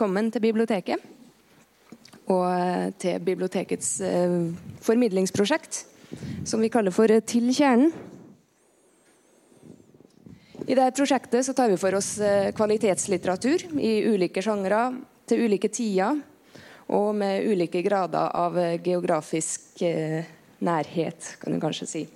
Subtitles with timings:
[0.00, 1.02] velkommen til biblioteket.
[2.32, 4.32] Og eh, til bibliotekets eh,
[4.80, 5.82] formidlingsprosjekt,
[6.48, 7.92] som vi kaller for Til kjernen.
[10.64, 12.14] I dette prosjektet tar vi for oss
[12.56, 14.86] kvalitetslitteratur i ulike sjangre
[15.28, 16.16] til ulike tider,
[16.88, 19.84] og med ulike grader av geografisk
[20.64, 22.06] nærhet, kan du kanskje si.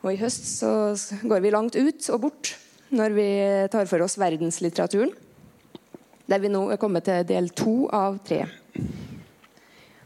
[0.00, 0.72] Og I høst så
[1.20, 2.56] går vi langt ut og bort
[2.88, 3.32] når vi
[3.76, 5.12] tar for oss verdenslitteraturen.
[6.30, 8.44] Der vi nå er kommet til del to av tre.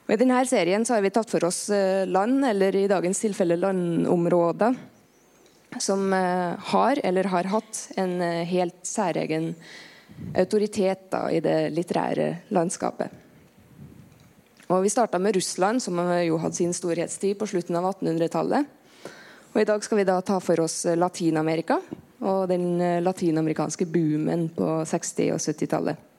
[0.04, 3.58] Og I denne serien har vi tatt for oss eh, land, eller i dagens tilfelle
[3.60, 4.78] landområder,
[5.80, 9.50] som eh, har eller har hatt en eh, helt særegen
[10.40, 13.20] autoritet da, i det litterære landskapet.
[14.70, 18.72] Og Vi starta med Russland, som jo hadde sin storhetstid på slutten av 1800-tallet.
[19.52, 21.76] Og I dag skal vi da ta for oss Latin-Amerika
[22.24, 26.13] og den latinamerikanske boomen på 60- og 70-tallet.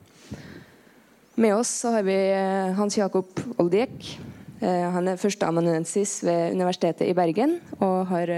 [1.38, 4.20] Med oss har vi eh, Hans Jakob Oldiek.
[4.60, 8.30] Han er førsteamanuensis ved Universitetet i Bergen og har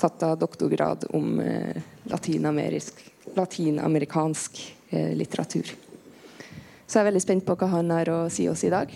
[0.00, 1.36] tatt av doktorgrad om
[2.08, 4.62] latinamerikansk
[5.20, 5.68] litteratur.
[6.88, 8.88] Så jeg er veldig spent på hva han har å si oss i dag.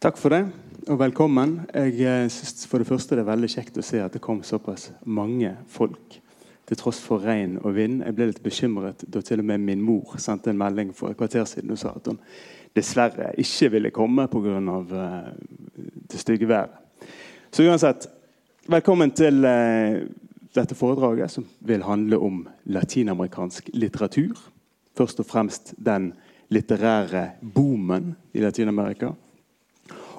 [0.00, 0.48] Takk for det
[0.88, 1.68] og velkommen.
[1.76, 4.96] Jeg syns for det første det er veldig kjekt å se at det kom såpass
[5.04, 6.19] mange folk.
[6.70, 8.04] Til tross for regn og vind.
[8.06, 11.18] Jeg ble litt bekymret da til og med min mor sendte en melding for et
[11.18, 12.20] kvarter siden og sa at hun
[12.78, 14.60] dessverre ikke ville komme pga.
[14.62, 15.32] Uh,
[16.06, 16.70] det stygge været.
[17.50, 18.06] Så uansett,
[18.70, 19.98] velkommen til uh,
[20.54, 24.38] dette foredraget, som vil handle om latinamerikansk litteratur.
[24.94, 26.12] Først og fremst den
[26.54, 29.10] litterære boomen i Latin-Amerika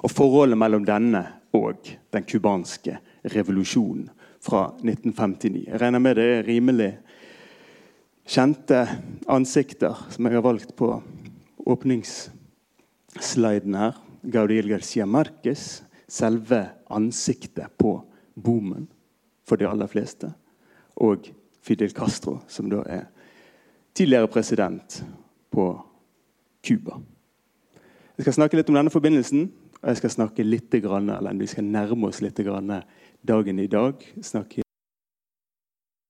[0.02, 1.24] og forholdet mellom denne
[1.56, 4.10] og den cubanske revolusjonen
[4.42, 5.64] fra 1959.
[5.68, 6.98] Jeg regner med det er rimelig
[8.28, 8.86] kjente
[9.30, 11.02] ansikter som jeg har valgt på
[11.66, 13.92] åpningssliden her.
[14.22, 18.02] Gaudiel Garcia Marquez, selve ansiktet på
[18.34, 18.88] boomen
[19.46, 20.32] for de aller fleste.
[21.02, 21.18] Og
[21.62, 23.04] Fidel Castro, som da er
[23.94, 25.04] tidligere president
[25.50, 25.82] på
[26.62, 26.98] Cuba.
[28.16, 29.50] Jeg skal snakke litt om denne forbindelsen.
[29.82, 32.38] Og jeg skal snakke litt, eller vi skal nærme oss litt
[33.22, 34.14] dagen i dag.
[34.22, 34.64] snakker jeg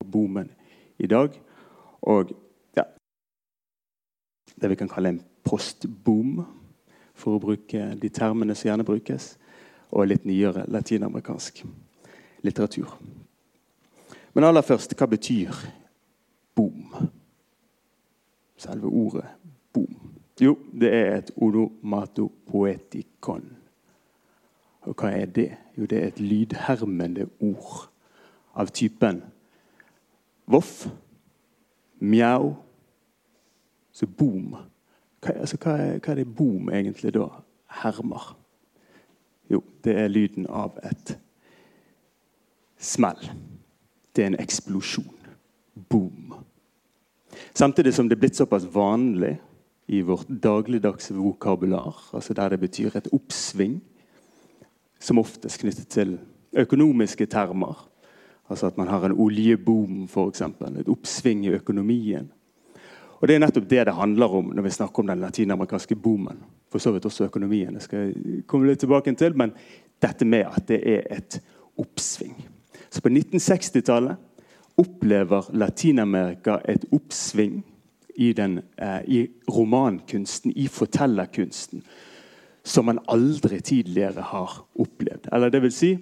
[0.01, 0.51] om boomen
[0.99, 1.43] i dag.
[2.03, 2.33] Og
[2.77, 2.83] ja,
[4.61, 6.47] det vi kan kalle en postboom,
[7.15, 9.39] for å bruke de termene som gjerne brukes.
[9.93, 11.65] Og litt nyere latinamerikansk
[12.43, 12.89] litteratur.
[14.33, 15.53] Men aller først, hva betyr
[16.57, 16.89] boom?
[18.57, 19.29] Selve ordet
[19.75, 19.93] boom.
[20.41, 23.62] Jo, det er et onomatopoetikon.
[24.83, 25.51] Og hva er det?
[25.79, 27.89] Jo, det er et lydhermende ord
[28.55, 29.23] av typen
[30.47, 30.87] voff,
[31.99, 32.55] mjau,
[33.93, 34.57] så boom.
[35.23, 37.29] Hva, altså, hva, er, hva, er, det boom egentlig da
[37.83, 38.33] hermer?
[39.51, 41.17] Jo, det er lyden av et
[42.83, 43.21] smell.
[44.13, 45.15] Det er en eksplosjon.
[45.89, 46.35] Boom.
[47.55, 49.37] Samtidig som det er blitt såpass vanlig
[49.93, 53.81] i vårt dagligdagse vokabular, altså der det betyr et oppsving
[55.03, 56.17] som oftest knyttet til
[56.53, 57.89] økonomiske termer.
[58.51, 60.43] Altså at man har en oljeboom, f.eks.
[60.43, 62.31] Et oppsving i økonomien.
[63.21, 66.43] Og Det er nettopp det det handler om når vi snakker om den latinamerikanske boomen.
[66.71, 67.75] For så vidt også økonomien.
[67.75, 69.53] Det skal jeg komme litt tilbake til, Men
[70.03, 71.41] dette med at det er et
[71.79, 72.35] oppsving.
[72.91, 74.17] Så på 1960-tallet
[74.77, 77.63] opplever Latin-Amerika et oppsving
[78.17, 81.83] i, den, eh, i romankunsten, i fortellerkunsten
[82.63, 85.29] som man aldri tidligere har opplevd.
[85.33, 85.93] Eller det vil si,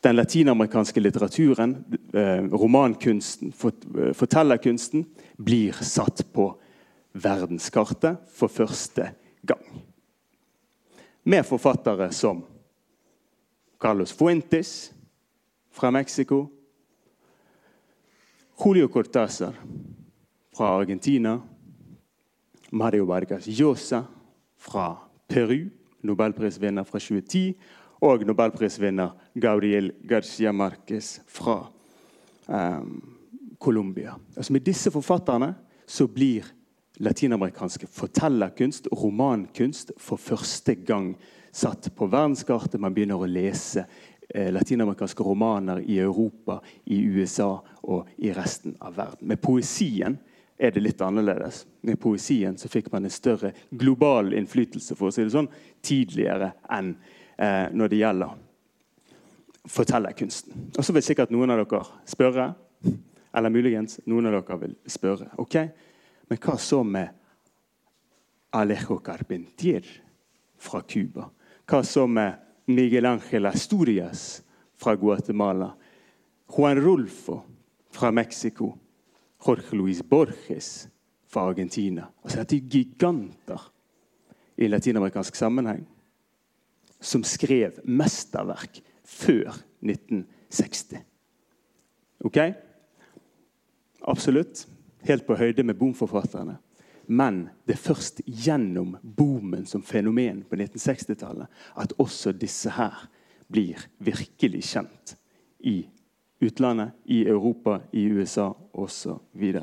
[0.00, 1.76] den latinamerikanske litteraturen,
[2.14, 6.54] eh, romankunsten, eh, fortellerkunsten, blir satt på
[7.12, 9.10] verdenskartet for første
[9.46, 9.82] gang.
[11.24, 12.44] Med forfattere som
[13.80, 14.92] Carlos Fuentes
[15.70, 16.46] fra Mexico,
[18.64, 19.54] Julio Cortázar
[20.56, 21.40] fra Argentina,
[22.70, 24.04] Mario Vargas Llosa
[24.56, 24.96] fra
[25.28, 25.70] Peru
[26.02, 27.54] nobelprisvinner fra 2010,
[28.00, 31.60] og nobelprisvinner Gabriel Garcia Marquez fra
[32.46, 32.92] um,
[33.58, 34.14] Colombia.
[34.36, 35.54] Altså med disse forfatterne
[35.86, 36.46] så blir
[36.98, 41.16] latinamerikanske fortellerkunst, romankunst, for første gang
[41.52, 42.80] satt på verdenskartet.
[42.80, 43.84] Man begynner å lese
[44.28, 49.28] eh, latinamerikanske romaner i Europa, i USA og i resten av verden.
[49.30, 50.18] Med poesien
[50.58, 51.66] er det litt annerledes.
[51.86, 55.50] Med poesien så fikk man en større global innflytelse for å si det sånn,
[55.84, 56.94] tidligere enn
[57.38, 58.34] eh, når det gjelder
[59.68, 60.72] fortellerkunsten.
[60.76, 62.48] Og så vil sikkert noen av dere spørre,
[63.38, 65.56] eller muligens noen av dere vil spørre ok,
[66.28, 67.14] men hva så med
[68.58, 69.86] Alejo Carpentier
[70.58, 71.28] fra Cuba?
[71.68, 74.42] Hva så med Miguel Ángel Asturias
[74.76, 75.70] fra Guatemala?
[76.48, 77.42] Juan Rulfo
[77.92, 78.72] fra Mexico?
[79.46, 80.88] Jorge Luis Borges
[81.28, 82.08] fra Argentina?
[82.22, 83.68] Altså, dette er giganter
[84.58, 85.84] i latinamerikansk sammenheng
[87.00, 89.54] som skrev mesterverk før
[89.84, 90.98] 1960.
[92.26, 92.38] Ok?
[94.02, 94.66] Absolutt.
[95.06, 96.56] Helt på høyde med boomforfatterne.
[97.08, 101.46] Men det er først gjennom boomen som fenomen på 1960-tallet
[101.80, 103.06] at også disse her
[103.48, 105.14] blir virkelig kjent
[105.64, 105.80] i
[106.40, 109.60] utlandet, i Europa, i USA osv.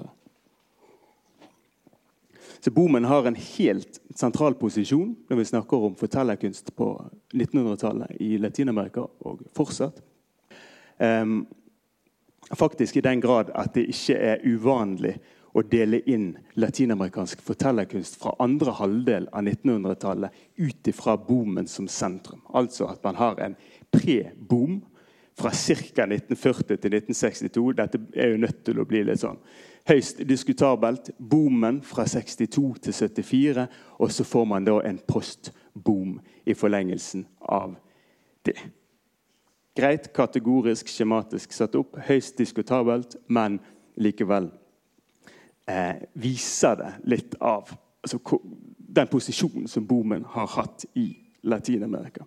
[2.59, 6.89] Så Bomen har en helt sentral posisjon når vi snakker om fortellerkunst på
[7.33, 10.01] 1900-tallet i Latin-Amerika og fortsatt.
[10.97, 11.45] Um,
[12.51, 15.17] faktisk i den grad at det ikke er uvanlig
[15.55, 22.41] å dele inn latinamerikansk fortellerkunst fra andre halvdel av 1900-tallet ut ifra boomen som sentrum.
[22.51, 23.55] Altså at man har en
[23.93, 24.81] pre-boom
[25.35, 26.05] fra ca.
[26.07, 27.71] 1940 til 1962.
[27.77, 29.39] Dette er jo nødt til å bli litt sånn
[29.89, 31.11] høyst diskutabelt.
[31.19, 33.67] Boomen fra 62 til 74,
[33.99, 37.75] og så får man da en post-boom i forlengelsen av
[38.45, 38.57] det.
[39.75, 41.97] Greit, kategorisk, skjematisk satt opp.
[42.07, 43.59] Høyst diskutabelt, men
[43.99, 44.47] likevel
[45.67, 48.21] eh, viser det litt av altså,
[48.77, 51.09] den posisjonen som boomen har hatt i
[51.43, 52.23] Latin-Amerika.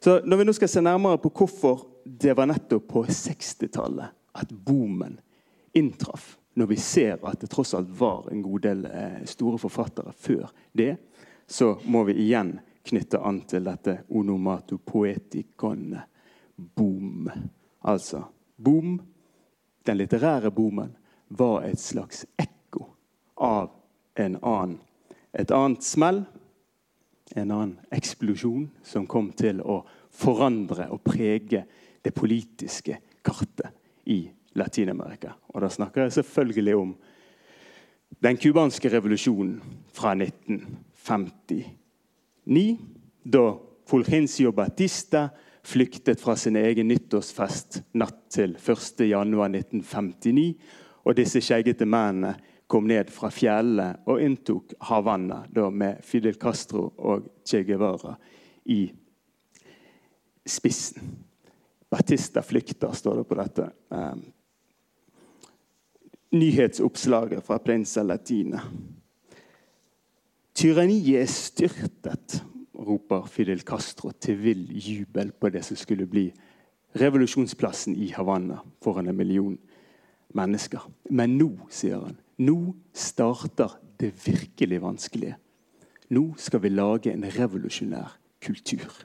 [0.00, 4.52] Så Når vi nå skal se nærmere på hvorfor det var nettopp på 60-tallet at
[4.52, 5.18] boomen
[5.76, 10.12] inntraff, når vi ser at det tross alt var en god del eh, store forfattere
[10.16, 10.96] før det,
[11.46, 12.56] så må vi igjen
[12.88, 15.98] knytte an til dette onomato poetikon
[16.56, 17.28] boom.
[17.84, 18.24] Altså
[18.56, 18.96] boom,
[19.84, 20.96] den litterære boomen,
[21.28, 22.88] var et slags ekko
[23.36, 23.70] av
[24.18, 24.78] en annen,
[25.32, 26.24] et annet smell,
[27.34, 31.64] en annen eksplosjon, som kom til å forandre og prege
[32.02, 33.70] det politiske kartet
[34.10, 35.32] i Latin-Amerika.
[35.54, 36.94] Og da snakker jeg selvfølgelig om
[38.20, 39.60] den cubanske revolusjonen
[39.94, 41.64] fra 1959.
[43.22, 43.58] Da
[43.90, 45.28] Fulgencio Batista
[45.62, 50.54] flyktet fra sin egen nyttårsfest natt til 1.1.1959
[51.04, 52.34] og disse skjeggete mennene
[52.70, 55.42] kom ned fra fjellene og inntok Havanna
[55.74, 58.14] med Fidel Castro og Che Guevara
[58.70, 58.84] i
[60.46, 61.16] spissen.
[61.90, 64.22] Batista flykter, står det på dette um,
[66.38, 68.62] nyhetsoppslaget fra Prinsa Latina.
[70.54, 72.38] Tyranniet er styrtet,
[72.78, 76.28] roper Fidel Castro til vill jubel på det som skulle bli
[76.94, 79.58] revolusjonsplassen i Havanna foran en million
[80.34, 80.86] mennesker.
[81.10, 85.36] Men nå, sier han, nå starter det virkelig vanskelige.
[86.10, 89.04] Nå skal vi lage en revolusjonær kultur.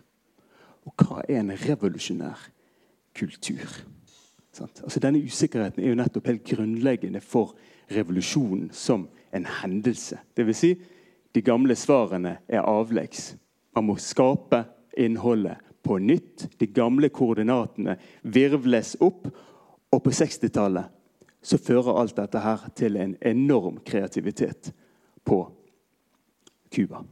[0.86, 2.48] Og hva er en revolusjonær
[3.16, 3.68] kultur?
[4.62, 7.58] Altså, denne usikkerheten er jo nettopp helt grunnleggende for
[7.92, 10.18] revolusjonen som en hendelse.
[10.38, 10.58] Dvs.
[10.58, 10.72] Si,
[11.36, 13.34] de gamle svarene er avleggs.
[13.76, 14.64] Man må skape
[14.98, 16.48] innholdet på nytt.
[16.60, 19.28] De gamle koordinatene virvles opp.
[19.92, 20.95] Og på 60-tallet
[21.46, 24.72] så fører alt dette her til en enorm kreativitet
[25.26, 25.44] på
[26.74, 27.04] Cuba.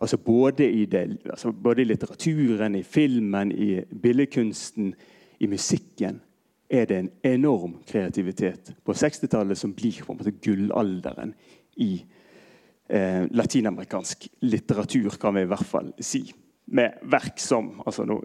[0.00, 4.94] Altså både i, det, altså både litteraturen, i filmen, i billedkunsten,
[5.40, 6.20] i musikken
[6.70, 11.34] er det en enorm kreativitet på 60-tallet som blir på en måte gullalderen
[11.76, 11.92] i
[12.88, 16.22] eh, latinamerikansk litteratur, kan vi i hvert fall si.
[16.70, 18.20] Med verk som altså Nå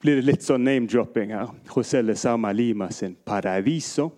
[0.00, 1.52] blir det litt sånn name-dropping her.
[1.70, 4.10] José Lezama Lima sin 'Paradiso',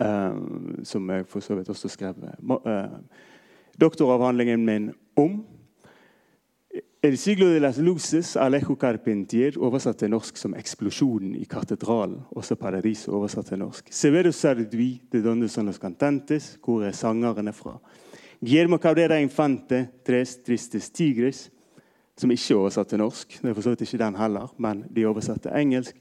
[0.00, 0.36] eh,
[0.82, 2.14] som jeg for så vidt også skrev
[2.50, 2.98] uh,
[3.80, 5.44] doktoravhandlingen min om.
[7.04, 12.22] El siglo de las luces, Alejo Carpentier, oversatt til norsk som 'Eksplosjonen i katedralen'.
[12.30, 13.88] Også 'Paradiso', oversatt til norsk.
[13.90, 17.78] Severo Sardui, de donde son los cantantes, hvor er sangerne fra?
[18.40, 21.50] Guillermo Cabrera Infante, 'Tres tristes tigres',
[22.16, 23.38] som ikke er oversatt til norsk.
[23.42, 25.96] Det er for så vidt ikke den heller, men de er oversatt til engelsk.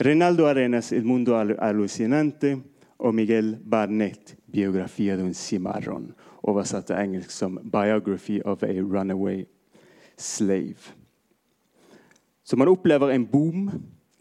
[0.00, 2.60] Rinaldo Arenas 'Il mundo alucinante'
[2.98, 9.44] og Miguel Barnett, 'Biografia de un cimarron', oversatt til engelsk som 'Biography of a Runaway
[10.16, 10.94] slave.
[12.44, 13.70] Så man opplever en boom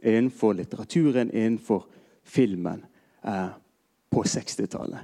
[0.04, 1.86] innenfor litteraturen, innenfor
[2.24, 2.86] filmen,
[3.26, 3.48] eh,
[4.10, 5.00] på 60-tallet.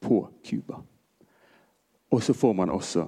[0.00, 0.76] På Cuba.
[2.10, 3.06] Og så får man også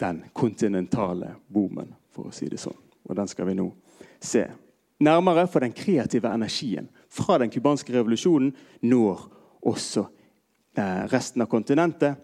[0.00, 2.76] den kontinentale boomen, for å si det sånn.
[3.08, 3.66] Og den skal vi nå
[4.20, 4.46] se
[4.98, 8.52] nærmere, for den kreative energien fra den cubanske revolusjonen
[8.86, 9.20] når
[9.68, 10.06] også
[10.78, 12.14] eh, resten av kontinentet.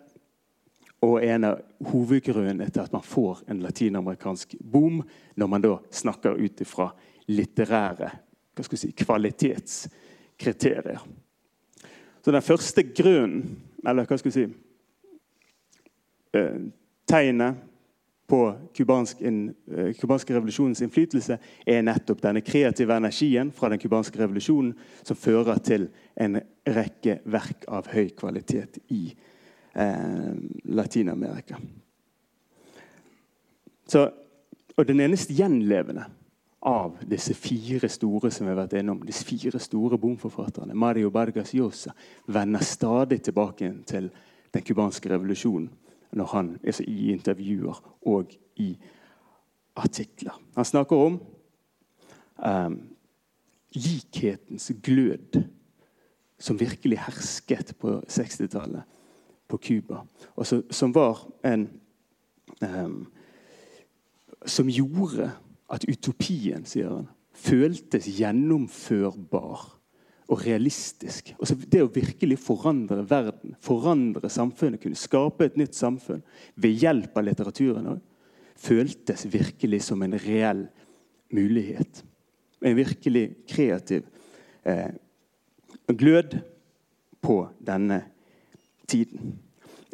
[1.04, 5.02] og en av hovedgrunnene til at man får en latinamerikansk boom,
[5.36, 6.96] når man da snakker ut ifra
[7.28, 8.08] litterære
[8.72, 10.98] si, kvalitetskriterier.
[12.24, 14.48] Så den første grunnen, eller hva skal vi si
[16.32, 16.72] eh,
[17.06, 17.54] Tegnet
[18.26, 25.18] på kubanske eh, revolusjonens innflytelse er nettopp denne kreative energien fra den kubanske revolusjonen som
[25.18, 30.32] fører til en rekke verk av høy kvalitet i eh,
[30.64, 31.60] Latin-Amerika.
[33.94, 36.08] Og den eneste gjenlevende
[36.64, 41.52] av disse fire store som vi har vært innom, disse fire store bomforfatterne, Mario Vargas
[41.52, 41.92] Llosa,
[42.32, 44.08] vender stadig tilbake til
[44.54, 45.68] den cubanske revolusjonen
[46.14, 48.74] når han, er i intervjuer og i
[49.76, 50.40] artikler.
[50.54, 51.18] Han snakker om
[52.38, 52.78] um,
[53.74, 55.42] likhetens glød
[56.38, 58.82] som virkelig hersket på 60-tallet
[59.48, 60.04] på Cuba.
[60.70, 61.68] Som var en
[62.62, 63.06] um,
[64.46, 65.30] Som gjorde
[65.72, 69.62] at utopien, sier han, føltes gjennomførbar
[70.28, 71.34] og realistisk.
[71.36, 76.24] Altså det å virkelig forandre verden, forandre samfunnet, kunne skape et nytt samfunn
[76.60, 78.00] ved hjelp av litteraturen òg,
[78.64, 80.64] føltes virkelig som en reell
[81.34, 82.04] mulighet.
[82.64, 84.06] En virkelig kreativ
[84.64, 84.94] eh,
[85.92, 86.38] glød
[87.24, 88.00] på denne
[88.88, 89.34] tiden.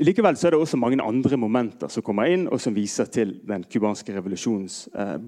[0.01, 3.67] Likevel er det også mange andre momenter som kommer inn, og som viser til den
[3.69, 5.19] cubanske revolusjonens eh,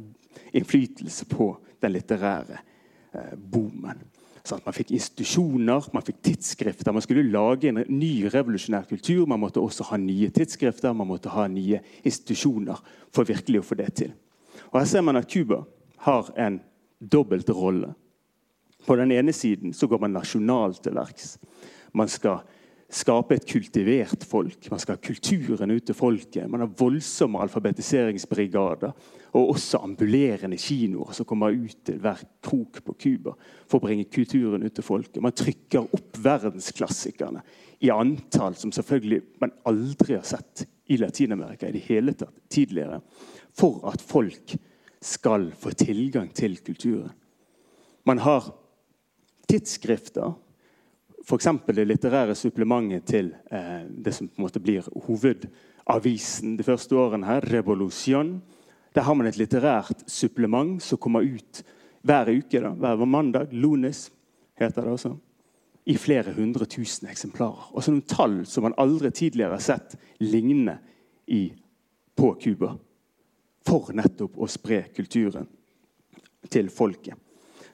[0.56, 1.50] innflytelse på
[1.82, 4.00] den litterære eh, boomen.
[4.44, 6.92] Så man fikk institusjoner, man fikk tidsskrifter.
[6.92, 9.26] Man skulle lage en ny revolusjonær kultur.
[9.30, 12.80] Man måtte også ha nye tidsskrifter, man måtte ha nye institusjoner
[13.14, 14.12] for virkelig å få det til.
[14.72, 15.62] Og Her ser man at Cuba
[16.08, 16.58] har en
[16.98, 17.92] dobbelt rolle.
[18.86, 21.36] På den ene siden så går man nasjonalt til verks.
[21.94, 22.42] Man skal
[22.92, 24.66] skape et kultivert folk.
[24.70, 26.48] Man skal ha kulturen ut til folket.
[26.50, 28.92] Man har voldsomme alfabetiseringsbrigader
[29.32, 33.32] og også ambulerende kinoer som kommer ut til hver krok på Cuba
[33.64, 35.22] for å bringe kulturen ut til folket.
[35.24, 37.40] Man trykker opp verdensklassikerne
[37.82, 43.00] i antall som selvfølgelig man aldri har sett i Latin-Amerika i det hele tatt tidligere,
[43.56, 44.52] for at folk
[45.02, 47.14] skal få tilgang til kulturen.
[48.04, 48.52] Man har
[49.48, 50.34] tidsskrifter
[51.22, 51.48] F.eks.
[51.66, 57.26] det litterære supplementet til eh, det som på en måte blir hovedavisen de første årene.
[57.26, 58.42] her, Revolution.
[58.94, 61.62] Der har man et litterært supplement som kommer ut
[62.02, 62.60] hver uke.
[62.60, 63.52] Da, hver mandag.
[63.52, 64.10] Lunes
[64.58, 65.16] heter det også.
[65.86, 67.70] I flere hundre tusen eksemplarer.
[67.72, 70.78] Og så noen tall som man aldri tidligere har sett lignende
[71.26, 71.52] i,
[72.14, 72.74] på Cuba.
[73.66, 75.46] For nettopp å spre kulturen
[76.50, 77.14] til folket.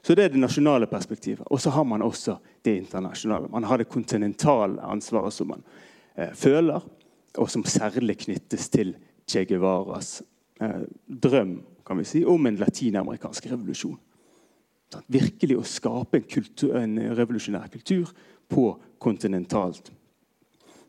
[0.03, 1.47] Så Det er det nasjonale perspektivet.
[1.51, 3.49] Og så har man også det internasjonale.
[3.53, 5.63] Man har det kontinentale ansvaret som man
[6.15, 6.83] eh, føler,
[7.39, 8.95] og som særlig knyttes til
[9.29, 10.23] Che Guevaras
[10.61, 13.97] eh, drøm kan vi si, om en latinamerikansk revolusjon.
[14.93, 18.11] Sånn, virkelig å skape en, kultur, en, revolusjonær kultur
[18.49, 19.91] på kontinentalt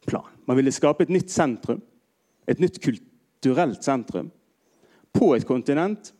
[0.07, 0.27] plan.
[0.47, 1.81] Man ville skape et nytt sentrum,
[2.47, 4.31] et nytt kulturelt sentrum,
[5.15, 6.13] på et kontinent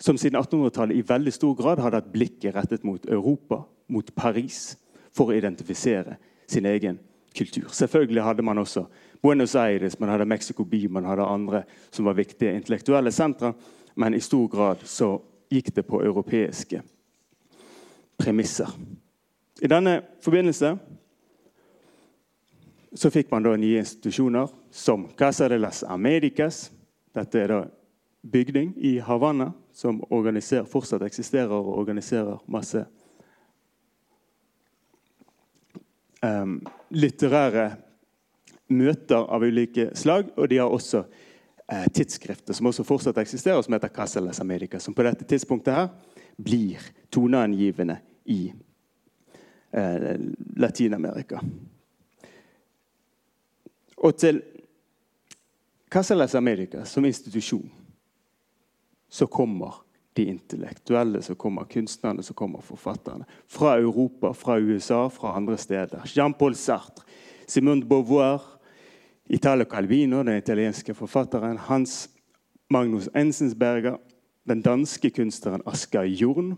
[0.00, 4.76] som siden 1800-tallet i veldig stor grad hadde hatt blikket rettet mot Europa, mot Paris,
[5.12, 6.16] for å identifisere
[6.46, 6.98] sin egen
[7.36, 7.68] kultur.
[7.74, 8.84] Selvfølgelig hadde man også
[9.22, 13.52] Buenos Aires, man hadde Mexico By, man hadde andre som var viktige intellektuelle sentre,
[13.94, 15.16] men i stor grad så
[15.50, 16.82] gikk det på europeiske
[18.18, 18.70] premisser.
[19.62, 20.76] I denne forbindelse
[22.94, 26.70] så fikk man da nye institusjoner som Casa de las Americas.
[27.14, 27.60] Dette er da
[28.22, 32.84] bygning i Havanna som fortsatt eksisterer og organiserer masse
[36.24, 36.58] um,
[36.90, 37.70] litterære
[38.70, 40.30] møter av ulike slag.
[40.36, 41.04] Og de har også
[41.70, 45.90] eh, tidsskrifter som også fortsatt eksisterer, som heter Casales America, som på dette tidspunktet her
[46.40, 46.80] blir
[47.12, 47.98] toneangivende
[48.30, 48.40] i
[49.72, 50.14] eh,
[50.56, 51.42] Latin-Amerika.
[54.00, 54.40] Og til
[55.90, 57.68] Casales America som institusjon
[59.10, 59.82] så kommer
[60.20, 63.24] de intellektuelle, så kommer kunstnerne, så kommer forfatterne.
[63.48, 66.04] Fra Europa, fra USA, fra andre steder.
[66.04, 67.04] Jean-Paul Sartre,
[67.48, 68.42] Simone Beauvoir,
[69.30, 71.58] Italo Calvino, den italienske forfatteren.
[71.58, 72.10] Hans
[72.70, 73.96] Magnus Enzensberger,
[74.48, 76.56] den danske kunstneren Asker Jorn.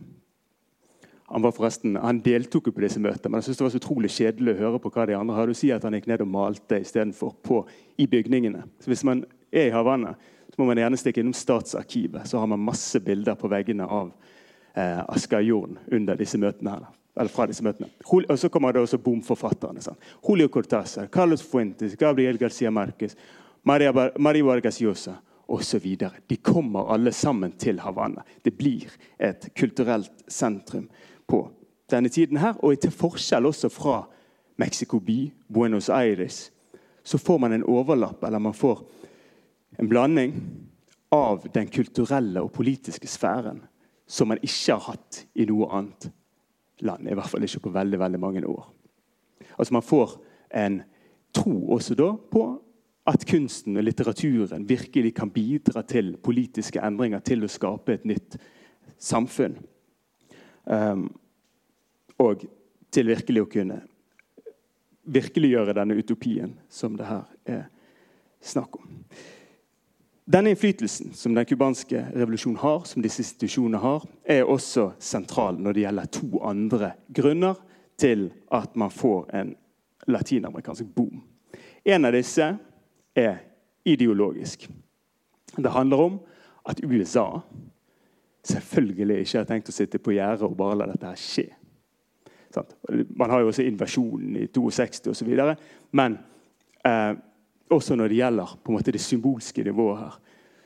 [1.32, 3.80] Han, var forresten, han deltok jo på disse møtene, men jeg synes det var så
[3.80, 6.24] utrolig kjedelig å høre på hva de andre hadde å si at han gikk ned
[6.24, 8.66] og malte istedenfor i bygningene.
[8.84, 10.12] Så hvis man er i Havanna,
[10.52, 12.26] så må man gjerne stikke innom Statsarkivet.
[12.28, 14.10] Så har man masse bilder på veggene av
[14.74, 16.70] eh, Asgeir Jorn under disse møtene.
[16.76, 16.86] her.
[17.16, 17.88] Eller fra disse møtene.
[18.08, 19.80] Og så kommer det også bomforfatterne.
[19.84, 19.96] Sånn.
[20.24, 23.16] Julio Cortázar, Carlos Fuentes, Gabriel Garcia Marquez,
[23.64, 25.18] Maria, Bar- Maria Vargas Llosa
[25.52, 25.88] osv.
[26.28, 28.24] De kommer alle sammen til Havanna.
[28.44, 30.88] Det blir et kulturelt sentrum
[31.28, 31.46] på
[31.92, 32.56] denne tiden her.
[32.64, 34.02] Og til forskjell også fra
[34.60, 36.50] Mexico by, Buenos Aires,
[37.04, 38.84] så får man en overlapp, eller man får
[39.78, 40.34] en blanding
[41.12, 43.62] av den kulturelle og politiske sfæren
[44.06, 46.08] som man ikke har hatt i noe annet
[46.84, 47.08] land.
[47.08, 48.66] I hvert fall ikke på veldig, veldig mange år.
[49.56, 50.16] Altså Man får
[50.62, 50.82] en
[51.32, 52.44] tro også da på
[53.08, 58.36] at kunsten og litteraturen virkelig kan bidra til politiske endringer, til å skape et nytt
[58.98, 59.56] samfunn.
[60.64, 61.08] Um,
[62.22, 62.44] og
[62.92, 63.80] til virkelig å kunne
[65.02, 67.64] virkeliggjøre denne utopien som det her er
[68.42, 69.00] snakk om.
[70.24, 75.74] Denne innflytelsen som den cubanske revolusjonen har, som disse institusjonene har, er også sentral når
[75.74, 77.58] det gjelder to andre grunner
[77.98, 79.54] til at man får en
[80.06, 81.24] latinamerikansk boom.
[81.84, 82.46] En av disse
[83.18, 83.42] er
[83.84, 84.68] ideologisk.
[85.56, 86.20] Det handler om
[86.70, 87.42] at USA
[88.46, 91.48] selvfølgelig ikke har tenkt å sitte på gjerdet og bare la dette her skje.
[93.16, 95.34] Man har jo også invasjonen i 62 osv.
[95.90, 96.18] Men
[96.86, 97.12] eh,
[97.72, 100.20] også når det gjelder på en måte det symbolske nivået her,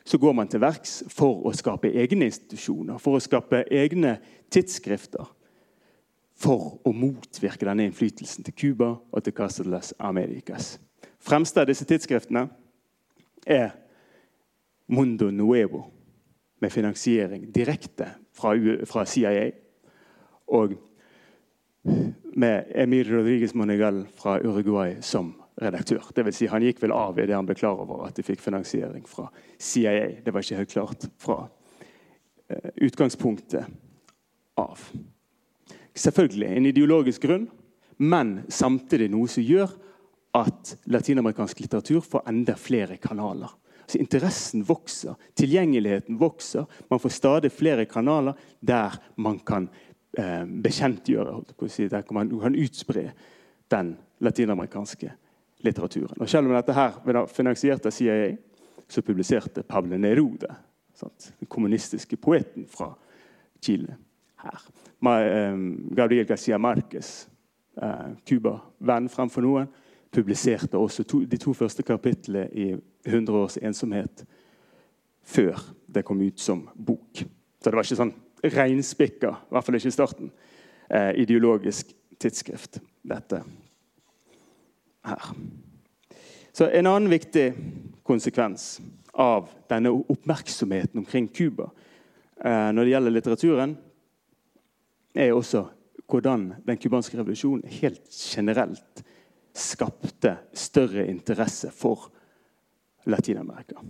[0.07, 4.17] så går man til verks for å skape egne institusjoner, for å skape egne
[4.55, 5.27] tidsskrifter.
[6.37, 10.77] For å motvirke denne innflytelsen til Cuba og til Castellas Americas.
[11.19, 12.45] Fremste av disse tidsskriftene
[13.47, 13.73] er
[14.87, 15.87] Mundo Nuevo,
[16.61, 18.55] med finansiering direkte fra,
[18.87, 19.49] fra CIA.
[20.47, 20.77] Og
[22.37, 26.05] med Emir Rodriguez Monegal fra Uruguay som redaktør.
[26.15, 28.43] Det vil si, han gikk vel av idet han ble klar over at de fikk
[28.45, 30.23] finansiering fra CIA.
[30.25, 31.38] Det var ikke helt klart fra
[32.51, 33.64] eh, utgangspunktet
[34.61, 34.83] av.
[35.97, 37.49] Selvfølgelig en ideologisk grunn,
[37.97, 39.73] men samtidig noe som gjør
[40.37, 43.49] at latinamerikansk litteratur får enda flere kanaler.
[43.87, 46.66] Altså, interessen vokser, tilgjengeligheten vokser.
[46.90, 49.71] Man får stadig flere kanaler der man kan
[50.19, 51.38] eh, bekjentgjøre,
[51.71, 53.12] si, der man kan utspre
[53.73, 55.26] den latinamerikanske litteraturen.
[56.20, 58.35] Og selv om dette her ble finansiert av CIA,
[58.88, 60.55] så publiserte Pablo Neruda,
[60.94, 61.33] sant?
[61.40, 62.92] den kommunistiske poeten fra
[63.62, 63.96] Chile,
[64.44, 64.62] her.
[65.96, 67.26] Gabriel Garcia Marquez,
[68.26, 69.68] Cuba-venn fremfor noen,
[70.12, 72.70] publiserte også to, de to første kapitlene i
[73.05, 74.22] 100 års ensomhet
[75.26, 75.59] før
[75.90, 77.20] det kom ut som bok.
[77.20, 78.14] Så det var ikke sånn
[78.46, 80.31] reinspikka, i hvert fall ikke i starten,
[80.88, 81.90] eh, ideologisk
[82.22, 83.42] tidsskrift, dette
[85.07, 85.31] her.
[86.53, 87.51] Så En annen viktig
[88.07, 88.81] konsekvens
[89.12, 91.71] av denne oppmerksomheten omkring Cuba
[92.45, 93.77] eh, når det gjelder litteraturen,
[95.16, 95.66] er også
[96.07, 99.03] hvordan den cubanske revolusjonen helt generelt
[99.57, 102.11] skapte større interesse for
[103.09, 103.81] Latin-Amerika.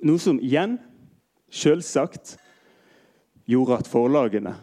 [0.00, 0.78] Noe som igjen
[1.52, 2.36] selvsagt
[3.50, 4.54] gjorde at forlagene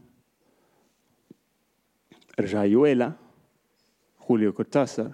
[2.38, 3.12] Rayuela,
[4.28, 5.12] Julio Cortázar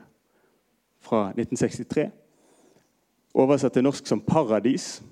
[1.01, 2.11] fra 1963.
[3.35, 5.03] Oversatt til norsk som 'Paradis'.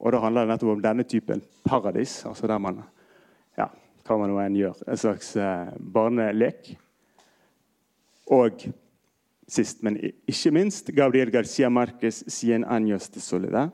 [0.00, 2.82] Og da handler det nettopp om denne typen paradis, altså der man
[3.56, 3.68] ja,
[4.04, 4.82] hva man nå enn gjør.
[4.88, 6.74] En slags eh, barnelek.
[8.26, 8.66] Og
[9.48, 13.70] sist, men ikke minst, Gabriel Garcia Marquez 'Cien años de soledad'.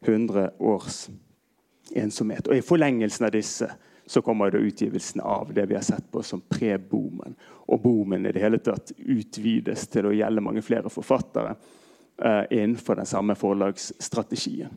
[0.00, 1.10] 100 års
[1.94, 2.48] ensomhet.
[2.48, 3.70] Og I forlengelsen av disse
[4.06, 7.36] så kommer det utgivelsen av det vi har sett på som pre-boomen.
[7.68, 12.98] Og boomen i det hele tatt utvides til å gjelde mange flere forfattere uh, innenfor
[12.98, 14.72] den samme forlagsstrategien.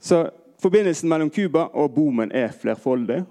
[0.00, 3.22] Så Forbindelsen mellom Cuba og boomen er flerfoldig.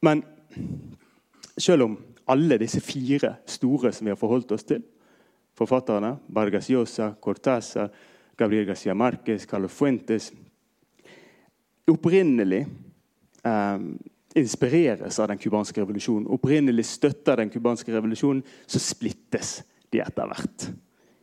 [0.00, 0.22] Men
[1.58, 1.96] selv om
[2.28, 4.82] alle disse fire store som vi har forholdt oss til,
[5.58, 7.90] forfatterne Vargas Llosa, Cortázar,
[8.38, 10.32] Gabriel Garcia Marquez, Carlos Fuentes
[11.88, 12.66] opprinnelig
[13.42, 13.78] eh,
[14.34, 20.68] inspireres av den cubanske revolusjonen, opprinnelig støtter den cubanske revolusjonen, så splittes de etter hvert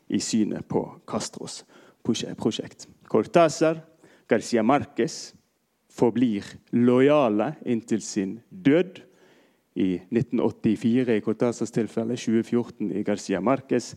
[0.10, 1.62] i synet på Castros
[2.04, 2.88] prosjekt.
[3.10, 3.80] Cortázar,
[4.30, 5.34] Garcia Marquez
[5.96, 9.02] forblir lojale inntil sin død.
[9.76, 13.96] I 1984 i Cortazas tilfelle, 2014 i Garcia Marques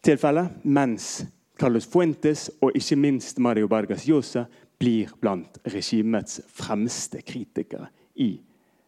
[0.00, 0.46] tilfelle.
[0.64, 1.26] Mens
[1.60, 4.46] Carlos Fuentes og ikke minst Mario Vargas Llosa
[4.80, 8.32] blir blant regimets fremste kritikere i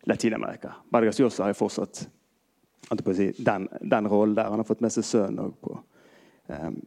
[0.09, 0.73] Latin-Amerika.
[0.91, 2.07] Vargas Llosa har fortsatt
[3.37, 4.49] den, den rollen der.
[4.51, 5.77] Han har fått med seg sønnen på
[6.49, 6.81] um,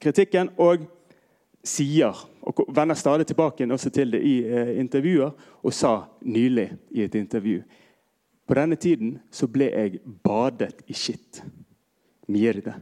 [0.00, 0.50] kritikken.
[0.56, 0.88] Og
[1.64, 7.02] sier, og vender stadig tilbake også til det i eh, intervjuer, og sa nylig i
[7.02, 7.62] et intervju
[8.48, 11.42] På denne tiden så ble jeg badet i skitt.
[12.28, 12.72] Mjerde.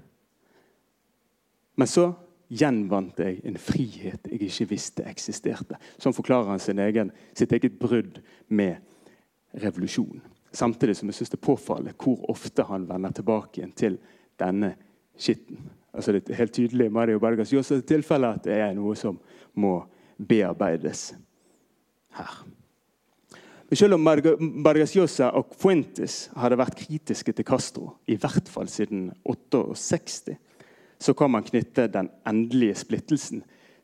[1.77, 2.13] Men så
[2.49, 5.79] gjenvant jeg en frihet jeg ikke visste eksisterte.
[5.99, 8.79] Sånn forklarer han sin egen, sitt eget brudd med
[9.59, 10.23] revolusjonen.
[10.53, 13.99] Samtidig som jeg synes det påfaller hvor ofte han vender tilbake igjen til
[14.41, 14.73] denne
[15.19, 15.59] skitten.
[15.97, 19.17] Altså det er helt tydelig Mario Bergas Josa tilfelle at det er noe som
[19.57, 19.79] må
[20.17, 21.15] bearbeides
[22.19, 22.45] her.
[23.69, 24.05] Men selv om
[24.65, 30.37] Vargas Llosa og Fuentes hadde vært kritiske til Castro, i hvert fall siden 68,
[31.03, 33.43] så kan man knytte den endelige splittelsen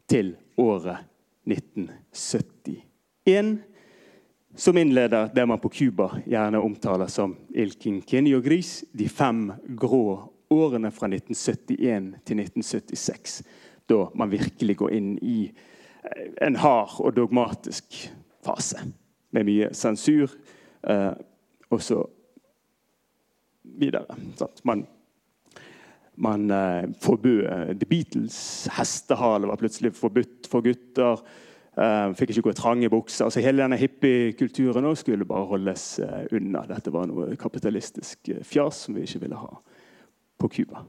[0.08, 1.02] til året
[1.50, 3.58] 1971.
[4.54, 9.48] Som innleder det man på Cuba gjerne omtaler som Il Quinquenio Gris, de fem
[9.80, 13.42] grå årene fra 1971 til 1976.
[13.88, 17.98] Da man virkelig går inn i eh, en hard og dogmatisk
[18.44, 18.84] fase
[19.32, 20.34] med mye sensur
[20.88, 21.12] eh,
[21.72, 22.02] og så
[23.62, 24.18] videre.
[24.64, 24.86] Man
[26.22, 28.68] man eh, forbød eh, The Beatles.
[28.76, 31.22] Hestehale var plutselig forbudt for gutter.
[31.72, 33.24] Eh, fikk ikke gå i trange bukser.
[33.24, 36.66] Altså, hele denne hippiekulturen skulle bare holdes eh, unna.
[36.68, 39.54] Dette var noe kapitalistisk eh, fjas som vi ikke ville ha
[40.42, 40.84] på Cuba.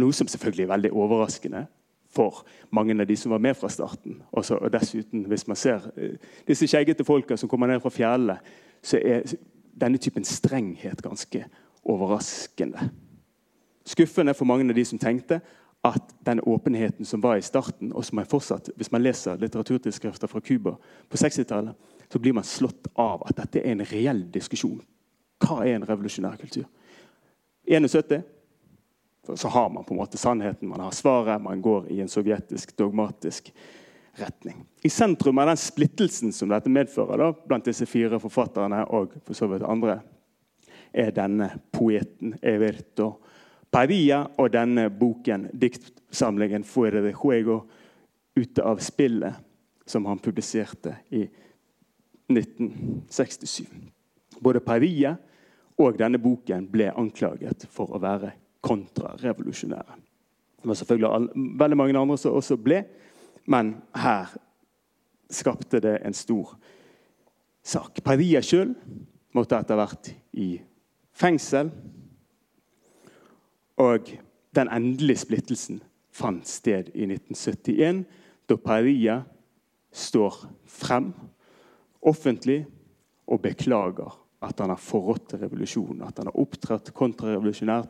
[0.00, 1.66] Noe som selvfølgelig er veldig overraskende
[2.10, 2.44] for
[2.74, 4.20] mange av de som var med fra starten.
[4.32, 6.16] Også, og dessuten, hvis man ser eh,
[6.48, 8.40] disse skjeggete folka som kommer ned fra fjellene,
[8.82, 9.28] så er
[9.80, 11.44] denne typen strenghet ganske
[11.84, 12.90] overraskende
[13.90, 15.40] skuffende for mange av de som tenkte
[15.84, 20.28] at den åpenheten som var i starten, og som er fortsatt Hvis man leser litteraturtidsskrifter
[20.28, 20.74] fra Cuba
[21.08, 21.74] på 60-tallet,
[22.12, 24.82] så blir man slått av at dette er en reell diskusjon.
[25.40, 26.66] Hva er en revolusjonær kultur?
[27.64, 28.20] I 71
[29.34, 32.76] så har man på en måte sannheten, man har svaret, man går i en sovjetisk,
[32.76, 33.52] dogmatisk
[34.12, 34.64] retning.
[34.82, 39.36] I sentrum av den splittelsen som dette medfører da, blant disse fire forfatterne, og for
[39.36, 40.00] så vidt andre,
[40.92, 43.12] er denne poeten Everto
[43.70, 47.62] Paria og denne boken, diktsamlingen 'Fuere de Juego',
[48.36, 49.34] 'Ute av spillet',
[49.86, 51.28] som han publiserte i
[52.28, 53.66] 1967.
[54.40, 55.16] Både Paria
[55.78, 59.98] og denne boken ble anklaget for å være kontrarevolusjonære.
[60.60, 62.82] Det var selvfølgelig veldig mange andre som også ble,
[63.48, 64.34] men her
[65.30, 66.56] skapte det en stor
[67.64, 68.02] sak.
[68.04, 68.74] Paria sjøl
[69.36, 70.50] måtte etter hvert i
[71.16, 71.70] fengsel
[73.80, 74.10] og
[74.56, 75.80] den endelige splittelsen
[76.12, 78.04] fant sted i 1971,
[78.50, 79.20] da Paria
[79.92, 81.12] står frem
[82.02, 82.64] offentlig
[83.30, 87.88] og beklager at han har forrådt revolusjonen, at han har opptrådt kontrarevolusjonært,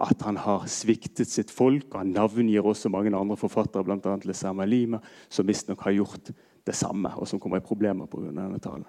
[0.00, 1.92] at han har sviktet sitt folk.
[1.94, 4.16] Han navngir også mange andre forfattere, bl.a.
[4.24, 6.32] Lesama Lima, som visstnok har gjort
[6.66, 8.30] det samme, og som kommer i problemer pga.
[8.32, 8.88] denne talen.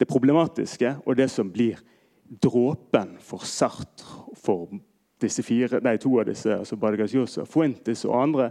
[0.00, 1.80] Det problematiske, og det som blir
[2.42, 4.70] dråpen for Sartre, for
[5.20, 8.50] disse fire, nei, to av disse, altså Vargas Llosa, Fuentes og andre,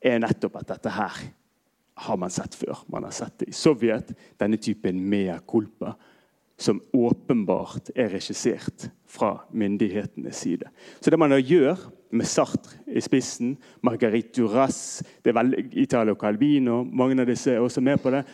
[0.00, 1.18] er nettopp at dette her
[2.00, 2.78] har man sett før.
[2.88, 5.92] Man har sett det i Sovjet, denne typen mea culpa,
[6.60, 10.68] som åpenbart er regissert fra myndighetenes side.
[11.00, 11.78] Så det man gjør,
[12.10, 13.54] med Sartre i spissen,
[13.86, 18.24] Marguerite Duras, det er vel Italo Calvino Mange av disse er også med på det.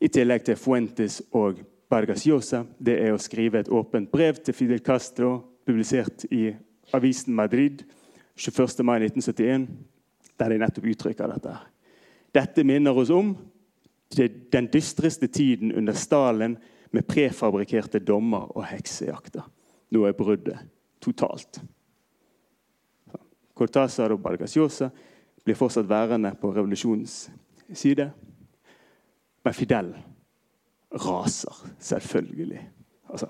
[0.00, 1.58] I tillegg til Fuentes og
[1.90, 2.62] Vargas Llosa.
[2.78, 6.52] Det er å skrive et åpent brev til Fidel Castro, publisert i
[6.94, 7.82] avisen Madrid
[8.36, 8.84] 21.
[8.86, 9.66] mai 1971,
[10.38, 11.58] der de nettopp uttrykker dette.
[12.36, 13.34] Dette minner oss om
[14.52, 16.56] den dystreste tiden under Stalin
[16.96, 19.44] med prefabrikkerte dommer og heksejakter.
[19.92, 20.62] Nå er bruddet
[21.04, 21.60] totalt.
[23.56, 24.90] Cortázar og Balgasiosa
[25.44, 27.26] blir fortsatt værende på revolusjonens
[27.72, 28.10] side.
[29.44, 29.92] Men Fidel
[31.04, 32.62] raser, selvfølgelig.
[33.12, 33.28] Altså,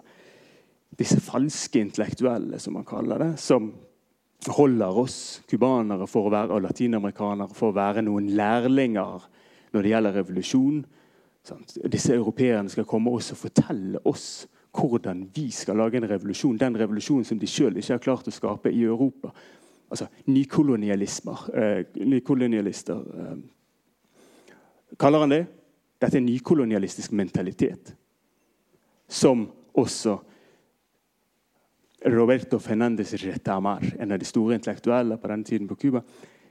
[0.99, 3.73] disse falske intellektuelle, som man kaller det, som
[4.57, 9.27] holder oss cubanere og latinamerikanere for å være noen lærlinger
[9.73, 10.85] når det gjelder revolusjon.
[11.47, 11.77] Sant?
[11.93, 16.59] Disse europeerne skal komme oss og fortelle oss hvordan vi skal lage en revolusjon.
[16.59, 19.31] Den revolusjonen som de sjøl ikke har klart å skape i Europa.
[19.89, 21.45] Altså nykolonialismer.
[21.55, 23.37] Eh, nykolonialister eh,
[24.99, 25.45] kaller han det.
[26.03, 27.95] Dette er nykolonialistisk mentalitet.
[29.09, 29.47] Som
[29.79, 30.19] også
[32.07, 36.03] Roberto Fernandez Retamar, en av de store intellektuelle på denne tiden på Cuba,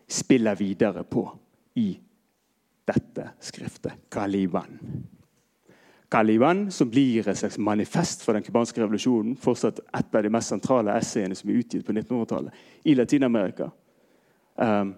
[0.08, 1.28] spiller videre på
[1.76, 1.92] i
[2.86, 4.80] dette skriftet, Caliban.
[6.10, 10.54] Caliban, som blir et slags manifest for den cubanske revolusjonen, fortsatt et av de mest
[10.54, 13.72] sentrale essayene som er utgitt på 1900-tallet i Latin-Amerika,
[14.56, 14.94] um,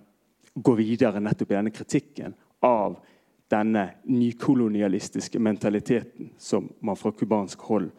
[0.54, 3.00] går videre nettopp i denne kritikken av
[3.48, 7.92] denne nykolonialistiske mentaliteten som man fra cubansk hold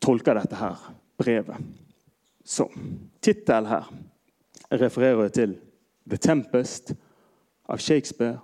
[0.00, 0.80] tolker dette her
[1.20, 1.72] brevet
[2.44, 2.70] som.
[3.20, 3.88] Tittelen her
[4.70, 5.56] refererer til
[6.08, 6.94] 'The Tempest'
[7.68, 8.38] av Shakespeare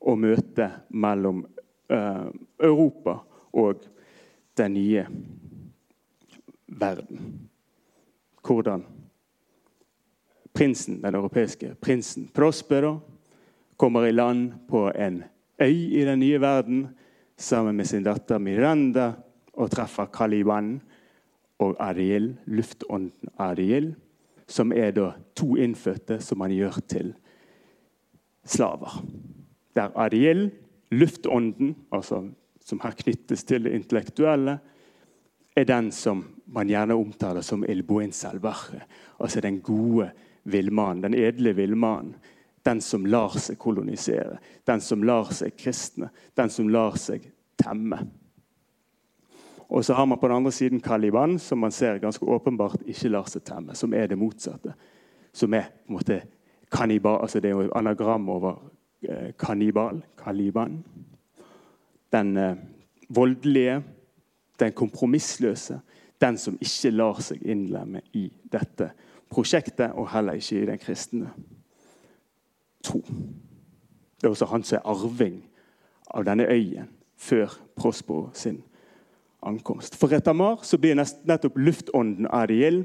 [0.00, 1.44] og møtet mellom
[1.90, 2.26] eh,
[2.62, 3.18] Europa
[3.56, 3.86] og
[4.56, 5.06] den nye
[6.66, 7.48] verden.
[8.46, 8.84] Hvordan
[10.54, 13.00] prinsen, den europeiske prinsen Prospero
[13.76, 15.22] kommer i land på en
[15.60, 16.86] øy i den nye verden
[17.36, 19.12] sammen med sin datter Miranda
[19.52, 20.80] og treffer Caliban
[21.58, 23.94] og Ariel, luftånden Ariel,
[24.46, 27.14] som er da to innfødte som han gjør til
[28.46, 29.02] slaver.
[29.76, 30.50] Der Ariel,
[30.90, 32.24] luftånden, altså,
[32.64, 34.58] som her knyttes til det intellektuelle,
[35.56, 38.82] er den som man gjerne omtaler som el buen salvaje,
[39.20, 40.10] altså den gode
[40.44, 42.16] villmannen, den edle villmannen.
[42.66, 47.28] Den som lar seg kolonisere, den som lar seg kristne, den som lar seg
[47.62, 48.00] temme.
[49.70, 53.10] Og så har man på den andre siden Kaliban, som man ser ganske åpenbart ikke
[53.10, 53.74] lar seg temme.
[53.74, 54.74] Som er det motsatte.
[55.32, 56.20] Som er på en måte
[56.72, 58.70] kannibal, altså Det er jo anagram over
[59.02, 60.02] eh, kannibal.
[60.24, 60.84] kaliban.
[62.12, 62.56] Den eh,
[63.08, 63.82] voldelige,
[64.60, 65.80] den kompromissløse.
[66.20, 68.90] Den som ikke lar seg innlemme i dette
[69.30, 71.30] prosjektet, og heller ikke i den kristne
[72.82, 73.02] tro.
[74.16, 75.42] Det er også han som er arving
[76.14, 78.62] av denne øyen før Prospero sin
[79.42, 79.96] ankomst.
[79.96, 82.84] For Retamar så blir nettopp luftånden Ariel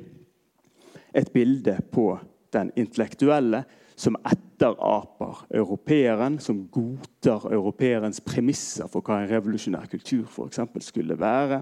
[1.15, 2.20] et bilde på
[2.53, 3.63] den intellektuelle
[3.95, 11.19] som etteraper europeeren, som godtar europeerens premisser for hva en revolusjonær kultur for eksempel, skulle
[11.19, 11.61] være.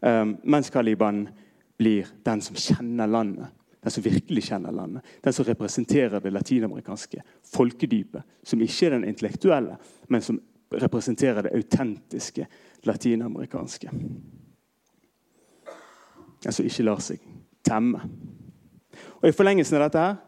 [0.00, 1.26] Um, mens Caliban
[1.78, 3.48] blir den som kjenner landet,
[3.80, 5.04] den som virkelig kjenner landet.
[5.24, 7.22] Den som representerer det latinamerikanske
[7.54, 9.76] folkedypet, som ikke er den intellektuelle,
[10.08, 10.40] men som
[10.74, 12.46] representerer det autentiske
[12.84, 13.90] latinamerikanske.
[16.44, 17.22] Den som ikke lar seg
[17.64, 18.02] temme.
[19.26, 20.18] Og I forlengelsen av dette her,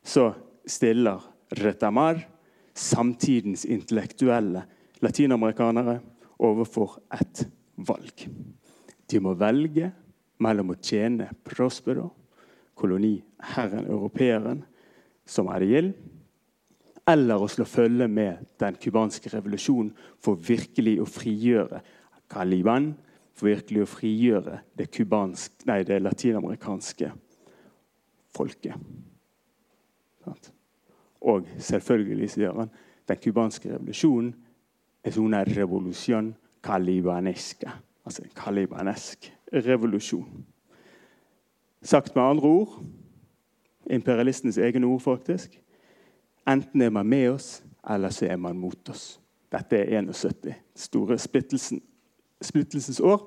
[0.00, 0.22] så
[0.64, 1.20] stiller
[1.60, 2.22] Retamar
[2.72, 4.62] samtidens intellektuelle
[5.04, 5.98] latinamerikanere
[6.48, 7.42] overfor et
[7.84, 8.24] valg.
[9.04, 9.90] De må velge
[10.40, 12.06] mellom å tjene Prospero,
[12.72, 14.64] koloniherren, europeeren,
[15.28, 15.92] som er det gild,
[17.04, 19.92] eller å slå følge med den cubanske revolusjonen
[20.24, 21.84] for virkelig å frigjøre
[22.32, 22.94] Caliban,
[23.36, 24.88] for virkelig å frigjøre det,
[25.68, 27.12] nei, det latinamerikanske
[28.38, 28.74] folket.
[31.20, 32.70] Og selvfølgelig, sier han,
[33.08, 34.34] den cubanske revolusjonen
[35.04, 37.70] er una revolución calibanesca.
[38.04, 40.46] Altså en calibanesk revolusjon.
[41.82, 42.80] Sagt med andre ord
[43.90, 45.60] imperialistenes egne ord, faktisk
[46.48, 49.20] Enten er man med oss, eller så er man mot oss.
[49.52, 51.82] Dette er 71, store splittelsen,
[52.40, 53.20] splittelsens år.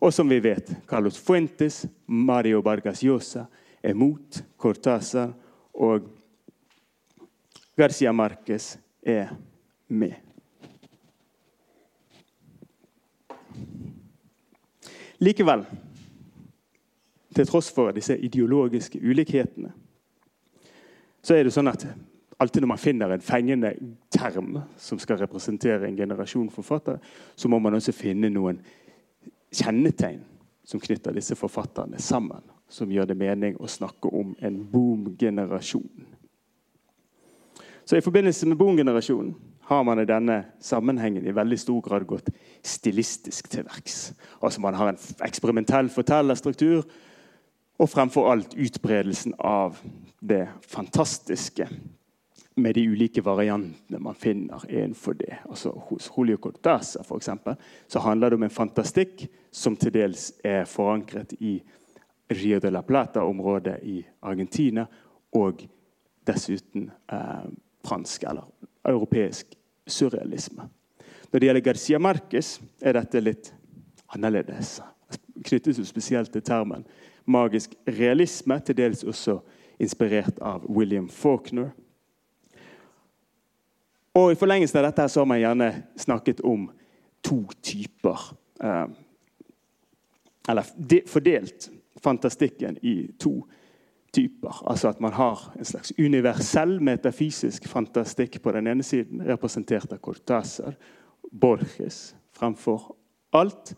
[0.00, 3.44] Og som vi vet, Carlos Fuentes, Mario Vargas Llosa
[3.92, 5.34] mot Cortázar,
[5.74, 6.08] og
[7.76, 9.34] Garcia Marquez er
[9.88, 10.14] med.
[15.18, 15.66] Likevel,
[17.34, 19.72] til tross for disse ideologiske ulikhetene,
[21.22, 21.86] så er det sånn at
[22.38, 23.72] alltid når man finner en fengende
[24.12, 26.98] term som skal representere en generasjon forfattere,
[27.36, 28.60] så må man også finne noen
[29.54, 30.22] kjennetegn
[30.64, 32.53] som knytter disse forfatterne sammen.
[32.74, 36.06] Som gjør det mening å snakke om en boom-generasjon.
[37.84, 39.34] Så I forbindelse med boom-generasjonen
[39.68, 42.32] har man i denne sammenhengen i veldig stor grad gått
[42.66, 44.12] stilistisk til verks.
[44.42, 46.82] Altså Man har en eksperimentell fortellerstruktur
[47.78, 49.80] Og fremfor alt utbredelsen av
[50.22, 51.66] det fantastiske
[52.56, 55.40] med de ulike variantene man finner innenfor det.
[55.50, 57.56] Altså Hos Julio Cortázar for eksempel,
[57.88, 61.56] så handler det om en fantastikk som til dels er forankret i
[62.34, 64.86] Rio de la Plata-området i Argentina,
[65.34, 65.64] og
[66.26, 67.46] dessuten eh,
[67.84, 68.48] fransk eller
[68.88, 70.68] europeisk surrealisme.
[71.30, 73.50] Når det gjelder Garcia Marquez, er dette litt
[74.14, 74.78] annerledes.
[75.44, 76.86] Knyttes jo spesielt til termen
[77.24, 79.38] magisk realisme, til dels også
[79.80, 81.72] inspirert av William Faulkner.
[84.14, 86.68] Og I forlengelsen av dette så har man gjerne snakket om
[87.24, 88.28] to typer.
[88.60, 88.86] Eh,
[90.48, 90.68] eller
[91.08, 91.70] fordelt
[92.04, 93.38] fantastikken i to
[94.14, 94.62] typer.
[94.70, 100.02] Altså at man har en slags universell metafysisk fantastikk på den ene siden, representert av
[100.04, 100.76] Cortázar,
[101.30, 102.92] Borges fremfor
[103.34, 103.74] alt.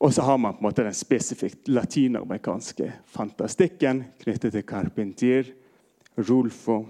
[0.00, 5.48] Og så har man på en måte den spesifikt latinamerikanske fantastikken knyttet til Carpentier,
[6.18, 6.82] Rulfo,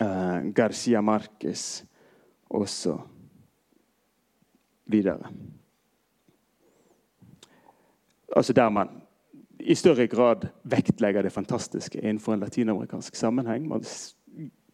[0.00, 1.84] eh, Garcia Marquez
[2.50, 2.98] og så
[4.90, 5.30] videre.
[8.36, 8.88] Altså der man
[9.60, 13.68] i større grad vektlegger det fantastiske innenfor en latinamerikansk sammenheng.
[13.68, 13.84] Man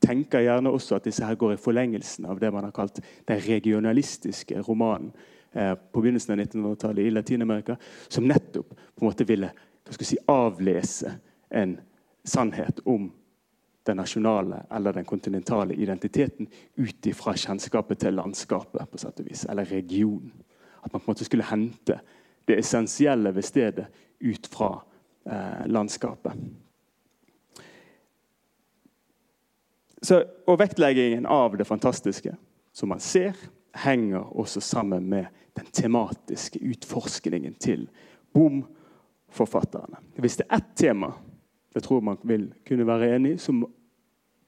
[0.01, 3.43] tenker gjerne også at disse her går i forlengelsen av det man har kalt den
[3.45, 5.13] regionalistiske romanen
[5.53, 7.77] Eh, på begynnelsen av 1900-tallet i Latin-Amerika,
[8.09, 9.51] som nettopp på en måte ville
[9.91, 11.17] si, avlese
[11.49, 11.73] en
[12.25, 13.09] sannhet om
[13.87, 16.47] den nasjonale eller den kontinentale identiteten
[16.77, 20.31] ut ifra kjennskapet til landskapet, på sett og vis, eller regionen.
[20.85, 21.99] At man på en måte skulle hente
[22.51, 23.87] det essensielle ved stedet
[24.21, 24.73] ut fra
[25.27, 26.37] eh, landskapet.
[30.03, 32.35] Så, og vektleggingen av det fantastiske
[32.73, 33.37] som man ser,
[33.77, 35.27] henger også sammen med
[35.59, 37.89] den tematiske utforskningen til
[38.33, 40.01] Boom-forfatterne.
[40.17, 41.13] Hvis det er ett tema
[41.75, 43.63] jeg tror man vil kunne være enig som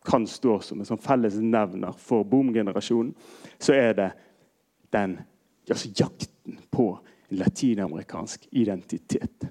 [0.04, 3.12] kan stå som en sånn fellesnevner for Boom-generasjonen,
[3.62, 4.08] så er det
[4.90, 5.20] den
[5.70, 6.88] altså jakten på
[7.32, 9.48] latinamerikansk identitet.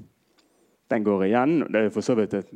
[0.91, 1.60] Den går igjen.
[1.72, 2.52] Det er for så vidt et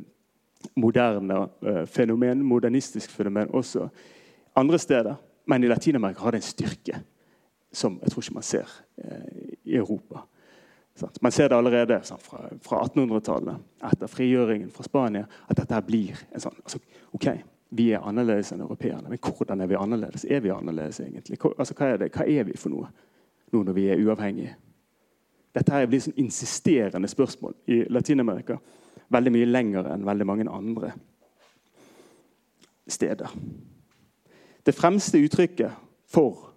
[0.76, 3.88] moderne uh, fenomen, modernistisk fenomen også
[4.56, 5.14] andre steder.
[5.46, 7.02] Men i Latin-Amerika har det en styrke
[7.76, 8.72] som jeg tror ikke man ser
[9.04, 10.24] eh, i Europa.
[11.20, 16.40] Man ser det allerede fra, fra 1800-tallet, etter frigjøringen fra Spania, at dette blir en
[16.40, 16.80] sånn altså,
[17.12, 17.26] OK,
[17.76, 20.24] vi er annerledes enn europeerne, men hvordan er vi annerledes?
[20.24, 21.36] Er vi annerledes egentlig?
[21.58, 22.12] Altså, hva, er det?
[22.14, 22.88] hva er vi for noe
[23.52, 24.54] nå når vi er uavhengige?
[25.56, 28.58] Dette her blir sånn insisterende spørsmål i Latin-Amerika.
[29.12, 30.92] Veldig mye lenger enn veldig mange andre
[32.86, 33.32] steder.
[34.66, 35.78] Det fremste uttrykket
[36.10, 36.50] for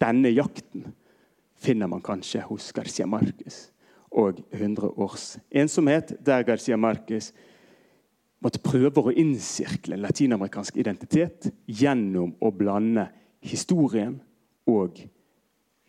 [0.00, 0.86] denne jakten
[1.58, 3.68] finner man kanskje hos Garcia Marquez
[4.08, 7.32] og 100 års ensomhet, der Garcia Marquez
[8.40, 13.08] måtte prøve å innsirkle latinamerikansk identitet gjennom å blande
[13.44, 14.16] historien
[14.70, 15.02] og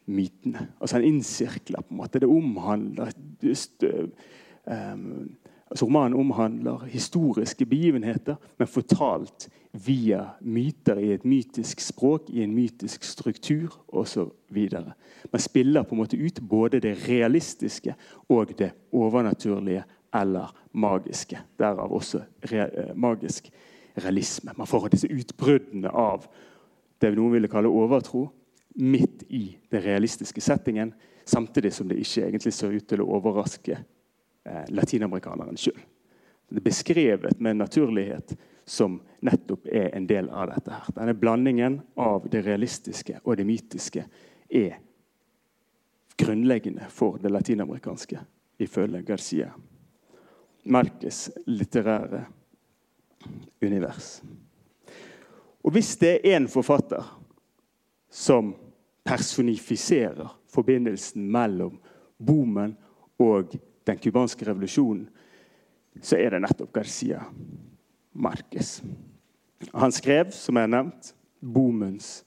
[0.10, 0.67] mytene.
[0.82, 2.19] Altså Han innsirkler på en måte.
[2.19, 3.12] Det omhandler
[3.43, 5.38] just, um,
[5.69, 9.50] altså Romanen omhandler historiske begivenheter, men fortalt
[9.86, 14.30] via myter i et mytisk språk, i en mytisk struktur osv.
[15.32, 17.95] Man spiller på en måte ut både det realistiske
[18.30, 21.39] og det overnaturlige eller magiske.
[21.60, 23.52] Derav også re eh, magisk
[23.98, 24.52] realisme.
[24.58, 26.26] Man får disse utbruddene av
[27.02, 28.26] det noen ville kalle overtro,
[28.80, 30.94] midt i den realistiske settingen,
[31.26, 35.80] samtidig som det ikke egentlig ser ut til å overraske eh, latinamerikaneren sjøl.
[36.50, 38.34] Det er beskrevet med naturlighet
[38.65, 40.72] som nettopp er en del av dette.
[40.72, 40.94] her.
[40.96, 44.06] Denne blandingen av det realistiske og det mytiske
[44.50, 44.80] er
[46.20, 48.20] grunnleggende for det latinamerikanske,
[48.58, 49.51] ifølge Garcia.
[50.64, 52.26] Merkes litterære
[53.62, 54.22] univers.
[55.64, 57.03] Og hvis det er én forfatter
[58.10, 58.56] som
[59.10, 61.80] personifiserer forbindelsen mellom
[62.18, 62.76] boomen
[63.20, 63.55] og
[63.88, 65.07] den cubanske revolusjonen,
[66.01, 67.24] så er det nettopp Garcia
[68.14, 68.80] Marquez.
[69.74, 72.24] Han skrev, som jeg har nevnt, Bomens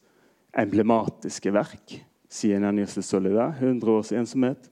[0.56, 1.98] emblematiske verk,
[2.32, 4.70] sier de soledad', 100 års ensomhet.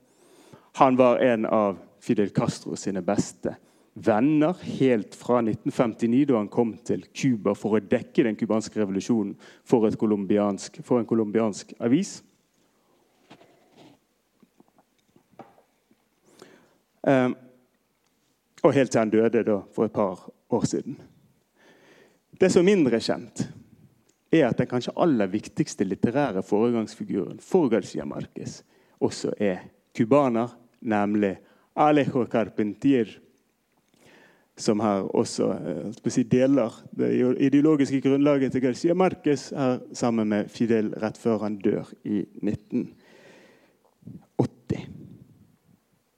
[0.77, 3.55] Han var en av Fidel Castro sine beste
[3.95, 9.35] venner helt fra 1959, da han kom til Cuba for å dekke den cubanske revolusjonen
[9.67, 9.87] for,
[10.87, 12.21] for en colombiansk avis.
[17.01, 17.35] Um,
[18.63, 20.99] og helt til han døde da, for et par år siden.
[22.41, 23.47] Det som er mindre kjent,
[24.31, 28.61] er at den kanskje aller viktigste litterære foregangsfiguren for Garcia Marquez
[29.01, 29.65] også er
[29.97, 31.35] cubaner, nemlig
[31.77, 33.09] Alejo Carpentier,
[34.61, 37.11] som her også eh, si, deler det
[37.49, 42.97] ideologiske grunnlaget til Garcia Marquez her sammen med Fidel rett før han dør i 1980.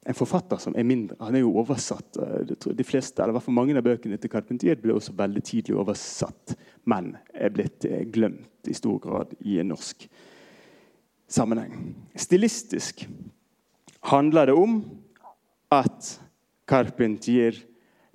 [0.03, 2.16] En forfatter som er mindre Han er jo oversatt.
[2.18, 6.57] Eh, de fleste, eller hvert Mange av bøkene til Carpentier ble også veldig tidlig oversatt,
[6.90, 10.09] men er blitt eh, glemt i stor grad i en norsk
[11.32, 11.95] sammenheng.
[12.18, 13.07] Stilistisk
[14.11, 14.82] handler det om
[15.72, 16.20] at
[16.68, 17.57] Carpentier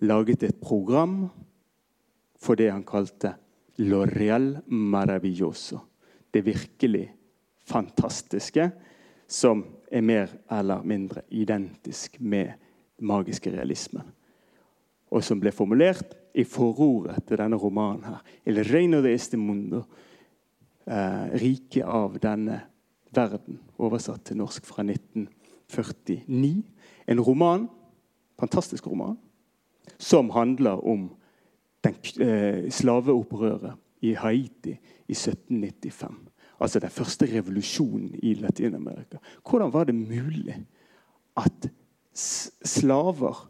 [0.02, 1.30] laget et program
[2.38, 3.34] for det han kalte
[3.80, 5.80] L'Oreal Maravilloso.
[6.32, 7.06] Det virkelig
[7.68, 8.72] fantastiske
[9.28, 12.54] som er mer eller mindre identisk med
[12.98, 14.06] den magiske realismen.
[15.12, 18.22] Og som ble formulert i forordet til denne romanen her.
[18.46, 19.84] El reino de este mundo.
[20.88, 22.62] Eh, riket av denne
[23.12, 23.60] verden.
[23.78, 26.64] Oversatt til norsk fra 1949.
[27.08, 27.68] En roman,
[28.40, 29.18] fantastisk roman,
[29.98, 31.10] som handler om
[31.84, 34.78] den, eh, slaveopprøret i Haiti
[35.08, 36.28] i 1795.
[36.60, 39.18] Altså den første revolusjonen i Latin-Amerika.
[39.50, 40.66] Hvordan var det mulig
[41.38, 41.70] at
[42.14, 43.50] slaver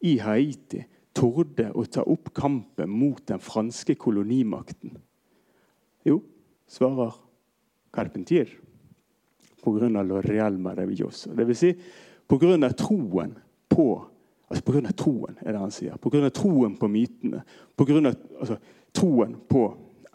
[0.00, 0.84] i Haiti
[1.14, 4.96] torde å ta opp kampen mot den franske kolonimakten?
[6.06, 6.22] Jo,
[6.68, 7.12] svarer
[7.92, 8.48] Carpentier
[9.66, 10.02] pga.
[10.02, 11.34] L'Oreal Maravilloso.
[11.34, 11.58] Dvs.
[11.58, 11.72] Si,
[12.28, 12.72] pga.
[12.72, 13.36] troen
[13.68, 13.88] på
[14.50, 14.92] altså Pga.
[14.92, 15.96] troen, er det han sier.
[15.96, 16.28] Pga.
[16.30, 17.42] troen på mytene.
[17.76, 18.56] På grunn av, Altså,
[18.94, 19.66] troen på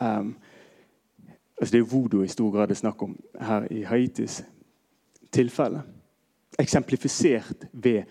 [0.02, 0.36] um,
[1.62, 4.42] altså Det er voodoo i stor grad det er snakk om her i Haitis
[5.32, 5.84] tilfelle.
[6.60, 8.04] Eksemplifisert ved,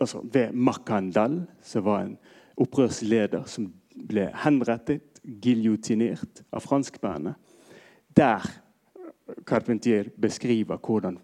[0.00, 2.16] altså ved Makandal, som var en
[2.56, 7.34] opprørsleder som ble henrettet, giljotinert av franskmennene.
[8.16, 8.44] Der
[9.46, 11.18] Carpentier beskriver hvordan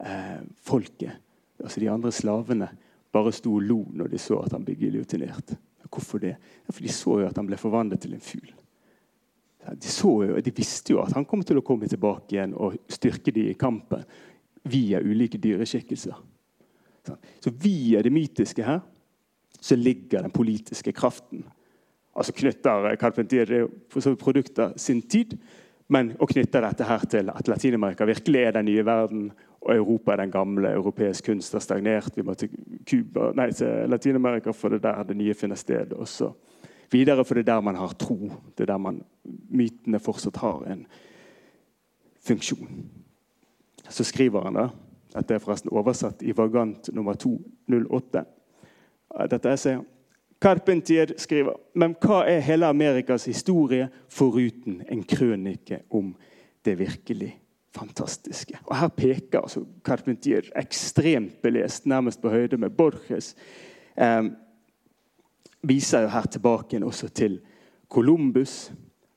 [0.00, 1.12] eh, folket,
[1.60, 2.68] altså de andre slavene,
[3.12, 5.54] bare sto og lo når de så at han ble giljotinert.
[5.92, 6.36] Hvorfor det?
[6.70, 8.52] For De så jo at han ble forvandlet til en fugl.
[9.62, 13.30] De, jo, de, visste jo at han kom til å komme tilbake igjen og styrke
[13.30, 14.02] dem i kampen
[14.66, 16.16] via ulike dyreskikkelser.
[17.42, 18.80] Så via det mytiske her
[19.62, 21.44] så ligger den politiske kraften.
[22.16, 25.36] Altså knytter Carpentier det er produkter sin tid,
[25.92, 29.30] men å knytte dette her til at Latin-Amerika virkelig er den nye verden,
[29.62, 30.72] og Europa er den gamle.
[30.72, 32.16] Europeisk kunst har stagnert.
[32.16, 32.50] Vi må til,
[32.88, 35.92] Cuba, nei, til Latin-Amerika, for det der det nye finner sted.
[35.92, 36.32] også.
[36.92, 38.30] videre, for det er der man har tro.
[38.58, 39.02] Det er der man,
[39.50, 40.86] mytene fortsatt har en
[42.26, 42.90] funksjon.
[43.88, 44.68] Så skriver han da,
[45.14, 48.24] at det er forresten oversatt i Vagant nummer 208.
[49.30, 49.88] Dette essayet
[50.42, 56.14] Carpentier skriver men hva er hele Amerikas historie foruten en krønike om
[56.64, 57.41] det virkelig
[57.76, 58.58] fantastiske?
[58.66, 63.34] Og Her peker altså Carpentier, ekstremt belest, nærmest på høyde med Borges,
[63.96, 64.24] eh,
[65.62, 67.40] viser jo her tilbake også til
[67.88, 68.72] Columbus.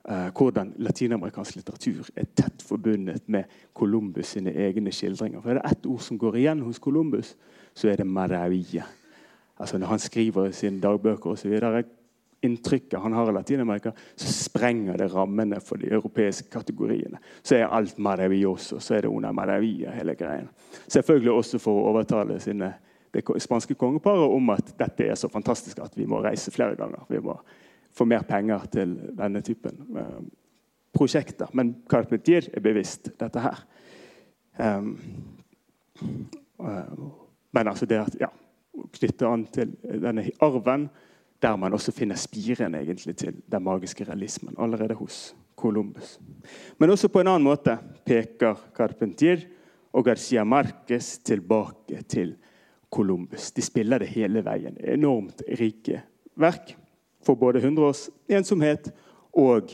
[0.08, 3.44] Eh, hvordan latinamerikansk litteratur er tett forbundet med
[3.74, 5.40] Columbus sine egne skildringer.
[5.40, 7.36] For Er det ett ord som går igjen hos Columbus,
[7.74, 8.86] så er det 'maravilla'
[9.58, 11.60] altså Når han skriver i sine dagbøker osv.
[12.44, 17.18] Inntrykket han har i Latin-Amerika, så sprenger det rammene for de europeiske kategoriene.
[17.42, 20.48] Så er alt maravilloso, så er det una maravilla, hele greien.
[20.86, 22.74] Selvfølgelig også for å overtale sine,
[23.14, 27.06] det spanske kongeparet om at dette er så fantastisk at vi må reise flere ganger.
[27.08, 27.38] Vi må
[27.96, 30.20] få mer penger til denne typen uh,
[30.92, 31.48] prosjekter.
[31.56, 33.64] Men Carpentier er bevisst dette her.
[34.60, 34.92] Um,
[37.56, 38.28] men altså det at ja,
[38.98, 40.88] knytte an til denne arven,
[41.42, 46.20] der man også finner spiren egentlig til den magiske realismen allerede hos Columbus.
[46.78, 49.46] Men også på en annen måte peker Carpentier
[49.92, 52.36] og Garcia Marquez tilbake til
[52.90, 53.50] Columbus.
[53.52, 54.76] De spiller det hele veien.
[54.80, 56.02] Enormt rike
[56.36, 56.76] verk
[57.24, 58.92] for både 100 års ensomhet
[59.32, 59.72] og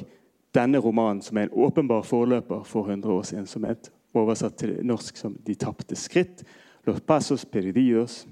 [0.54, 5.34] denne romanen, som er en åpenbar forløper for 100 års ensomhet, oversatt til norsk som
[5.34, 6.44] 'De tapte skritt',
[6.86, 8.26] 'Los pasos perdidos',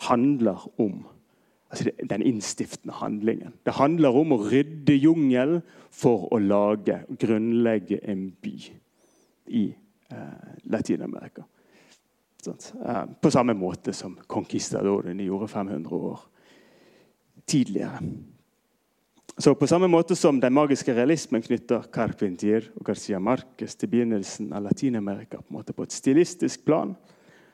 [0.00, 1.06] handler om
[1.70, 3.54] altså den innstiftende handlingen.
[3.66, 8.54] Det handler om å rydde jungelen for å lage, og grunnlegge en by
[9.46, 9.66] i
[10.12, 11.46] eh, Latin-Amerika.
[12.46, 16.24] Eh, på samme måte som conquistadorene gjorde 500 år
[17.46, 18.00] tidligere.
[19.38, 24.52] Så På samme måte som den magiske realismen knytter Carpentier og Garcia Marquez til begynnelsen
[24.52, 26.94] av Latin-Amerika på, på et stilistisk plan,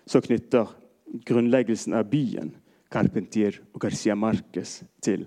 [0.07, 0.71] så knytter
[1.27, 2.53] grunnleggelsen av byen
[2.93, 5.25] Carpentier og Garcia Marquez til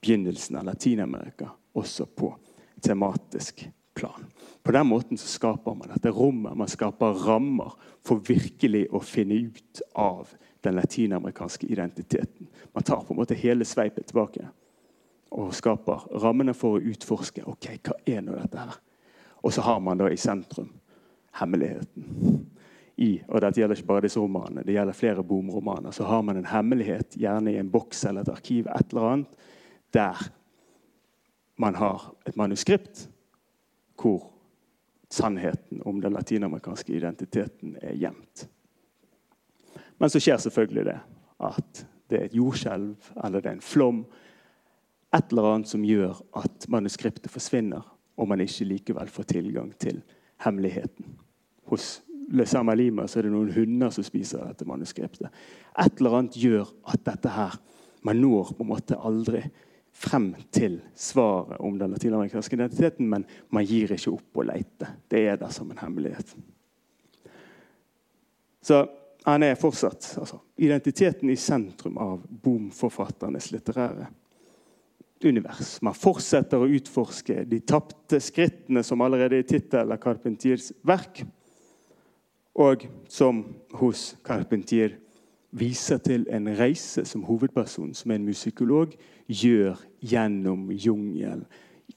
[0.00, 2.32] begynnelsen av Latin-Amerika, også på
[2.80, 4.26] tematisk plan.
[4.62, 7.74] På den måten så skaper man dette rommet, man skaper rammer
[8.06, 10.30] for virkelig å finne ut av
[10.64, 12.48] den latinamerikanske identiteten.
[12.72, 14.46] Man tar på en måte hele sveipet tilbake
[15.30, 18.78] og skaper rammene for å utforske ok, hva er nå dette her.
[19.40, 20.72] Og så har man da i sentrum
[21.38, 22.48] hemmeligheten.
[23.00, 25.94] I, og Dette gjelder ikke bare disse romanene, det gjelder flere bomromaner.
[25.96, 29.46] Så har man en hemmelighet, gjerne i en boks eller et arkiv, et eller annet,
[29.96, 30.20] der
[31.60, 33.06] man har et manuskript
[34.00, 34.30] hvor
[35.12, 38.46] sannheten om den latinamerikanske identiteten er gjemt.
[40.00, 40.98] Men så skjer selvfølgelig det
[41.44, 44.04] at det er et jordskjelv eller det er en flom.
[45.16, 47.82] Et eller annet som gjør at manuskriptet forsvinner,
[48.16, 50.00] og man ikke likevel får tilgang til
[50.44, 51.16] hemmeligheten.
[51.68, 55.32] Hos Le Samalima så er det noen hunder som spiser dette manuskriptet.
[55.78, 57.58] Et eller annet gjør at dette her
[58.00, 59.42] Man når på en måte aldri
[59.92, 64.88] frem til svaret om den latinamerikanske identiteten, men man gir ikke opp å leite.
[65.04, 66.32] Det er der som en hemmelighet.
[68.64, 68.78] Så
[69.26, 74.08] han er fortsatt altså, identiteten i sentrum av Boom-forfatternes litterære
[75.24, 75.74] univers.
[75.84, 81.20] Man fortsetter å utforske de tapte skrittene som allerede er tittelen av Carpentiers verk,
[82.54, 83.44] og som
[83.78, 84.96] hos Carpentier
[85.50, 88.94] viser til en reise som hovedpersonen, som er en musikolog,
[89.26, 91.44] gjør gjennom jungelen.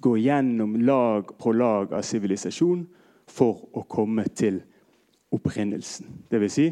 [0.01, 2.87] Går gjennom lag på lag av sivilisasjon
[3.29, 4.61] for å komme til
[5.33, 6.09] opprinnelsen.
[6.31, 6.53] Dvs.
[6.53, 6.67] Si,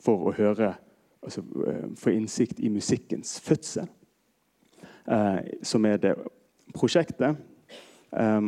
[0.00, 0.74] for å høre,
[1.22, 3.88] altså, eh, få innsikt i musikkens fødsel,
[5.08, 6.14] eh, som er det
[6.74, 7.36] prosjektet.
[8.12, 8.40] Eh,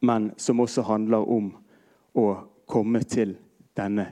[0.00, 1.56] men som også handler om
[2.14, 3.34] å komme til
[3.76, 4.06] denne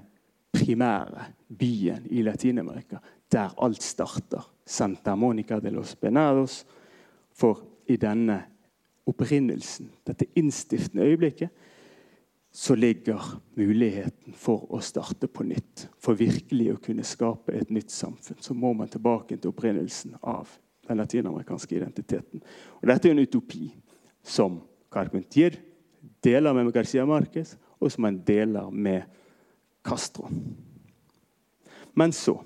[0.52, 3.00] primære byen i Latin-Amerika,
[3.32, 4.44] der alt starter.
[4.66, 6.66] Santa Monica de los Benados.
[7.32, 8.42] For i denne
[9.06, 11.48] opprinnelsen, dette innstiftende øyeblikket,
[12.52, 15.86] så ligger muligheten for å starte på nytt.
[15.98, 20.50] For virkelig å kunne skape et nytt samfunn så må man tilbake til opprinnelsen av
[20.88, 22.42] den latinamerikanske identiteten.
[22.82, 23.70] Og Dette er en utopi
[24.22, 24.58] som
[24.90, 25.61] Carpentier
[26.22, 29.03] deler med Garcia Marquez, og som han deler med
[29.85, 30.28] Castro.
[31.95, 32.37] Men så,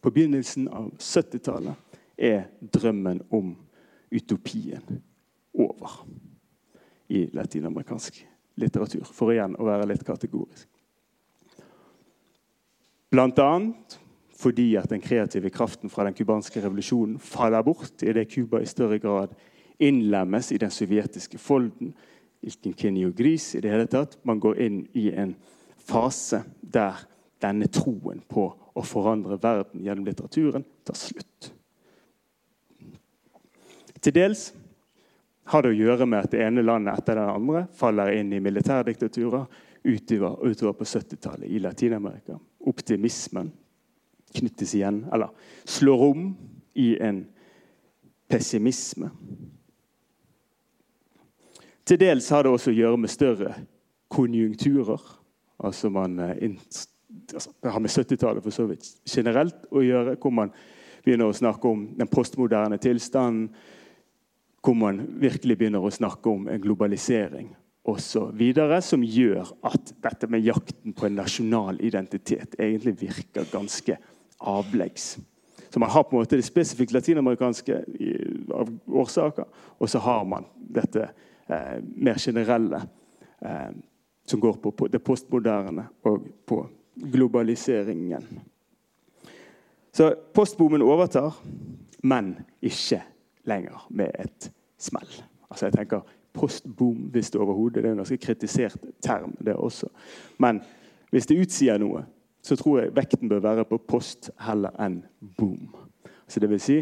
[0.00, 1.76] på begynnelsen av 70-tallet,
[2.18, 3.52] er drømmen om
[4.10, 5.02] utopien
[5.54, 6.00] over
[7.08, 8.24] i latinamerikansk
[8.58, 9.06] litteratur.
[9.06, 10.66] For igjen å være litt kategorisk.
[13.08, 13.98] Blant annet
[14.38, 19.00] fordi at den kreative kraften fra den cubanske revolusjonen faller bort idet Cuba i større
[19.02, 19.32] grad
[19.82, 21.90] innlemmes i den sovjetiske folden.
[22.46, 24.18] Ilkenkinio gris i det hele tatt.
[24.22, 25.34] Man går inn i en
[25.88, 27.00] fase der
[27.42, 28.46] denne troen på
[28.78, 31.52] å forandre verden gjennom litteraturen tar slutt.
[33.98, 34.50] Til dels
[35.50, 38.42] har det å gjøre med at det ene landet etter det andre faller inn i
[38.42, 39.46] militærdiktaturer
[39.82, 42.36] utover, utover på 70-tallet i Latin-Amerika.
[42.68, 43.50] Optimismen
[44.34, 45.32] knyttes igjen, eller
[45.64, 46.26] slår om
[46.78, 47.22] i en
[48.28, 49.08] pessimisme.
[51.88, 53.54] Til dels har det også å gjøre med større
[54.12, 55.00] konjunkturer.
[55.64, 56.50] Altså man, eh,
[57.32, 60.52] altså Det har med 70-tallet for så vidt generelt å gjøre, hvor man
[61.04, 63.48] begynner å snakke om den postmoderne tilstanden
[64.62, 67.54] hvor man virkelig begynner å snakke om en globalisering
[67.88, 68.42] osv.
[68.84, 73.96] Som gjør at dette med jakten på en nasjonal identitet egentlig virker ganske
[74.40, 75.16] avleggs.
[75.70, 77.80] Så man har på en måte det spesifikt latinamerikanske
[78.52, 81.08] av årsaker, og så har man dette
[81.48, 82.82] eh, mer generelle
[83.42, 83.70] eh,
[84.28, 86.60] som går på, på, det postmoderne og på
[87.12, 88.26] globaliseringen.
[89.92, 91.34] Så postbomen overtar,
[92.02, 93.02] men ikke
[93.48, 95.22] lenger med et smell.
[95.50, 96.00] Altså jeg tenker
[96.38, 99.88] Postboom, hvis det overhodet Det er en ganske kritisert term, det også.
[100.38, 100.60] Men
[101.10, 102.04] hvis det utsier noe,
[102.42, 105.00] så tror jeg vekten bør være på post heller enn
[105.38, 105.74] boom.
[106.28, 106.76] Så det vil si,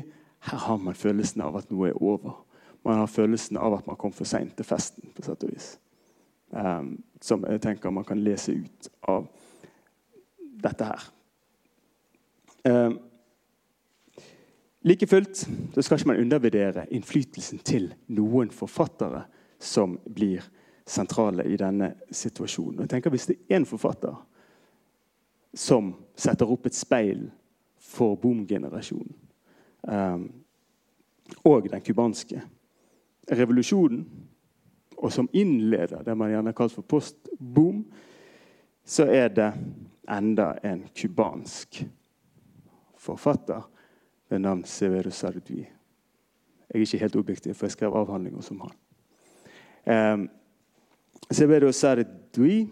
[0.51, 2.43] her har man følelsen av at noe er over.
[2.87, 5.11] Man har følelsen av at man kom for seint til festen.
[5.15, 5.73] på sett og vis.
[6.51, 9.27] Um, som jeg tenker man kan lese ut av
[10.63, 11.09] dette her.
[12.67, 12.99] Um,
[14.87, 19.25] Like fullt så skal ikke man undervurdere innflytelsen til noen forfattere
[19.59, 20.45] som blir
[20.87, 22.85] sentrale i denne situasjonen.
[22.85, 24.15] Jeg tenker Hvis det er én forfatter
[25.55, 27.31] som setter opp et speil
[27.83, 29.15] for boom-generasjonen
[29.89, 30.29] um,
[31.45, 32.43] og den cubanske
[33.33, 34.05] revolusjonen,
[34.97, 37.85] og som innleder det man gjerne kaller for post-boom,
[38.87, 39.51] så er det
[40.11, 41.83] enda en cubansk
[42.97, 43.67] forfatter
[44.29, 45.67] ved navn Severo Sardui.
[46.67, 48.75] Jeg er ikke helt objektiv, for jeg skrev avhandlinger som han.
[49.87, 50.29] Um,
[51.31, 52.69] Severo Sardui,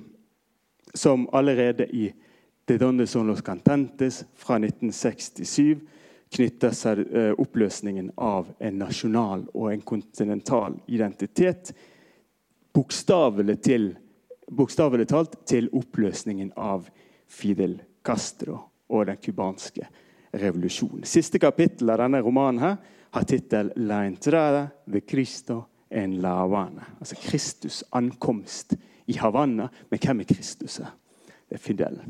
[0.94, 2.12] som allerede i
[2.68, 5.78] De Donde Son Los Cantentes fra 1967
[6.34, 11.72] knytter seg eh, oppløsningen av en nasjonal og en kontinental identitet
[12.74, 13.58] bokstavelig,
[15.08, 16.88] talt til oppløsningen av
[17.30, 18.58] Fidel Castro
[18.90, 19.86] og den cubanske
[20.34, 21.06] revolusjonen.
[21.06, 22.76] Siste kapittel av denne romanen her
[23.14, 26.98] har tittel 'La entrada de Cristo en la Havana'.
[26.98, 28.74] Altså Kristus' ankomst
[29.06, 29.68] i Havanna.
[29.88, 30.80] Men hvem er Kristus?
[31.48, 32.00] Det er Fidel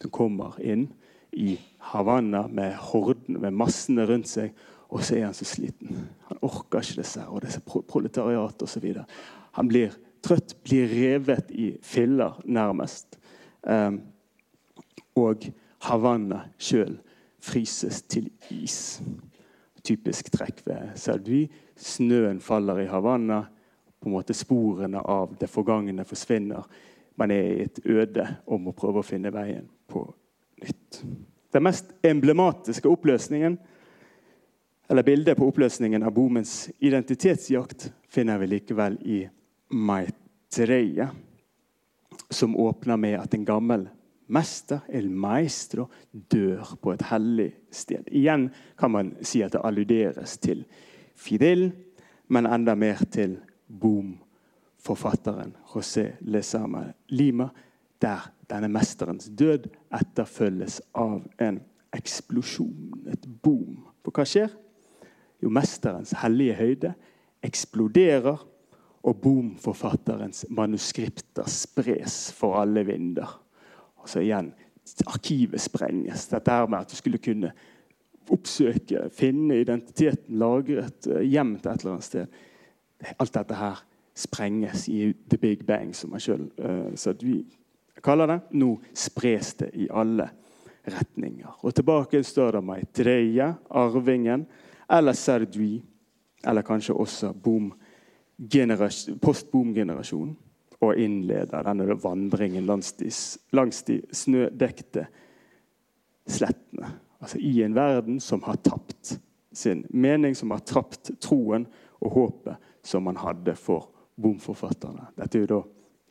[0.00, 0.88] som kommer inn
[1.36, 1.58] i
[1.92, 4.54] Havanna med horden, med massene rundt seg.
[4.94, 6.06] Og så er han så sliten.
[6.28, 8.86] Han orker ikke disse og disse proletariat osv.
[9.58, 13.18] Han blir trøtt, blir revet i filler, nærmest.
[13.62, 14.00] Um,
[15.18, 15.46] og
[15.84, 16.96] Havanna sjøl
[17.44, 19.00] fryses til is.
[19.84, 21.44] Typisk trekk ved Saudi.
[21.76, 23.44] Snøen faller i Havanna.
[24.00, 26.64] På en måte Sporene av det forgangne forsvinner.
[27.16, 30.06] Man er i et øde om å prøve å finne veien på
[30.64, 31.02] nytt.
[31.54, 33.58] Den mest emblematiske oppløsningen
[34.88, 39.20] eller bildet på oppløsningen av Bomens identitetsjakt finner vi likevel i
[39.72, 41.08] Maitreya,
[42.30, 43.86] som åpner med at en gammel
[44.26, 48.08] mester, el maestro, dør på et hellig sted.
[48.12, 48.48] Igjen
[48.78, 50.64] kan man si at det alluderes til
[51.14, 51.70] Fidel,
[52.28, 53.38] men enda mer til
[53.68, 57.48] Boom-forfatteren José Lezama Lima,
[58.02, 61.60] der denne mesterens død etterfølges av en
[61.94, 63.84] eksplosjon, et boom.
[64.04, 64.52] For hva skjer?
[65.42, 66.94] Jo, mesterens hellige høyde
[67.44, 68.50] eksploderer,
[69.04, 73.34] og boom-forfatterens manuskripter spres for alle vinder.
[74.00, 74.48] Og så igjen
[75.06, 76.28] arkivet sprenges.
[76.30, 77.52] Dette her med at du skulle kunne
[78.32, 82.38] oppsøke, finne identiteten, lagret, et eh, hjem til et eller annet sted.
[83.20, 83.84] Alt dette her
[84.16, 86.94] sprenges i the big bang, som man sjøl uh,
[88.04, 88.40] kaller det.
[88.60, 90.28] Nå spres det i alle
[90.84, 91.60] retninger.
[91.64, 94.46] Og tilbake står det Maitreya, arvingen,
[94.92, 95.82] eller Serdui,
[96.44, 97.32] eller kanskje også
[99.22, 100.36] post-boom-generasjonen
[100.84, 103.08] og innleder denne vandringen langs de,
[103.56, 105.06] langs de snødekte
[106.28, 106.90] slettene.
[107.20, 109.18] Altså I en verden som har tapt
[109.54, 111.66] sin mening, som har tapt troen
[112.02, 113.88] og håpet som man hadde for
[114.20, 115.08] bomforfatterne.
[115.16, 115.62] Dette er jo da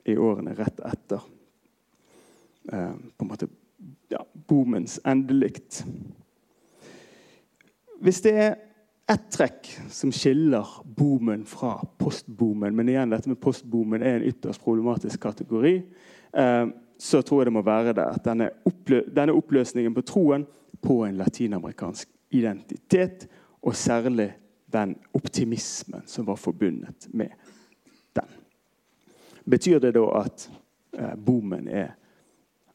[0.10, 1.22] i årene rett etter
[2.72, 3.48] eh, på en måte
[4.12, 5.84] ja, boomens endelikt.
[8.04, 8.56] Hvis det er
[9.12, 12.76] ett trekk som skiller boomen fra postboomen.
[12.76, 15.76] Men igjen, dette med postboomen er en ytterst problematisk kategori.
[16.34, 20.46] Eh, så tror jeg det må være det at denne, opplø denne oppløsningen på troen
[20.82, 23.28] på en latinamerikansk identitet,
[23.62, 24.32] og særlig
[24.74, 27.36] den optimismen som var forbundet med
[28.16, 28.32] den.
[29.46, 30.48] Betyr det da at
[30.98, 31.94] eh, boomen er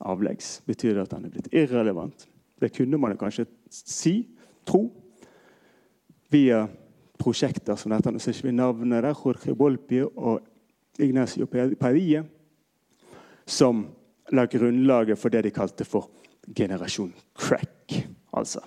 [0.01, 0.59] avleggs?
[0.67, 2.27] Betyr det at den er blitt irrelevant?
[2.59, 4.21] Det kunne man kanskje si,
[4.67, 4.89] tro
[6.33, 6.67] via
[7.19, 8.13] prosjekter som dette.
[8.13, 9.15] Nå ser ikke vi navnet der.
[9.15, 10.41] Jorge Bolpi og
[10.99, 12.25] Ignacio Padilla.
[13.49, 13.87] Som
[14.35, 16.11] la grunnlaget for det de kalte for
[16.57, 17.95] generasjon crack.
[18.37, 18.61] Altså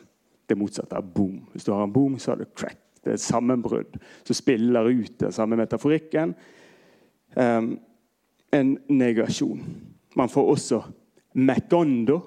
[0.49, 1.43] det motsatte av boom.
[1.53, 2.79] Hvis du har en boom, så har du crack.
[3.01, 3.95] Det er et sammenbrudd
[4.27, 6.35] som spiller ut den samme metaforikken.
[7.35, 7.77] Um,
[8.53, 9.61] en negasjon.
[10.15, 10.81] Man får også
[11.33, 12.19] mecondo.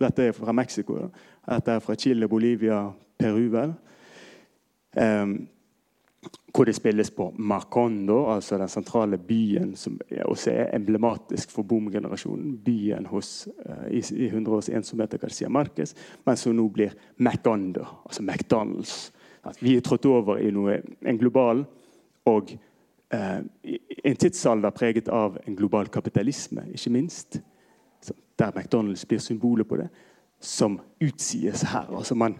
[0.00, 0.98] Dette er fra Mexico.
[1.46, 2.84] Dette er fra Chile, Bolivia,
[3.18, 3.48] Peru.
[3.50, 3.74] vel
[4.96, 5.48] Um,
[6.54, 12.54] hvor det spilles på Macondo, altså den sentrale byen som også er emblematisk for boom-generasjonen.
[12.64, 15.92] Byen hos, uh, i, i 100 års ensomhet av Garcia Marquez,
[16.24, 18.94] men som nå blir Macondo, altså McDonald's.
[19.44, 21.60] At vi er trådt over i noe, en global
[22.26, 22.56] og
[23.14, 23.42] uh,
[24.04, 27.40] en tidsalder preget av en global kapitalisme, ikke minst.
[28.38, 29.88] Der McDonald's blir symbolet på det,
[30.40, 31.96] som utsies her.
[31.96, 32.36] altså man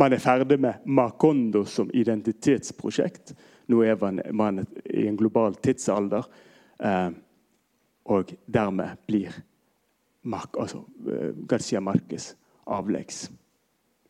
[0.00, 3.34] man er ferdig med Macondo som identitetsprosjekt.
[3.66, 3.98] Nå er
[4.32, 6.24] man i en global tidsalder.
[6.78, 7.10] Eh,
[8.04, 9.34] og dermed blir
[10.22, 12.34] Mark, altså, eh, Garcia Marquez
[12.66, 13.30] avleggs.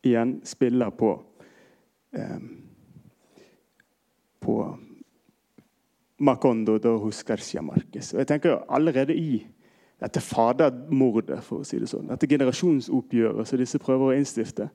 [0.03, 1.11] Igjen spiller på
[2.12, 2.39] eh,
[4.41, 4.79] på
[6.18, 8.14] Macondo hos Garcia Marquez.
[8.14, 9.47] Og jeg tenker allerede i
[10.01, 14.71] dette fadermordet, for å si det sånn, dette generasjonsoppgjøret som disse prøver å innstifte,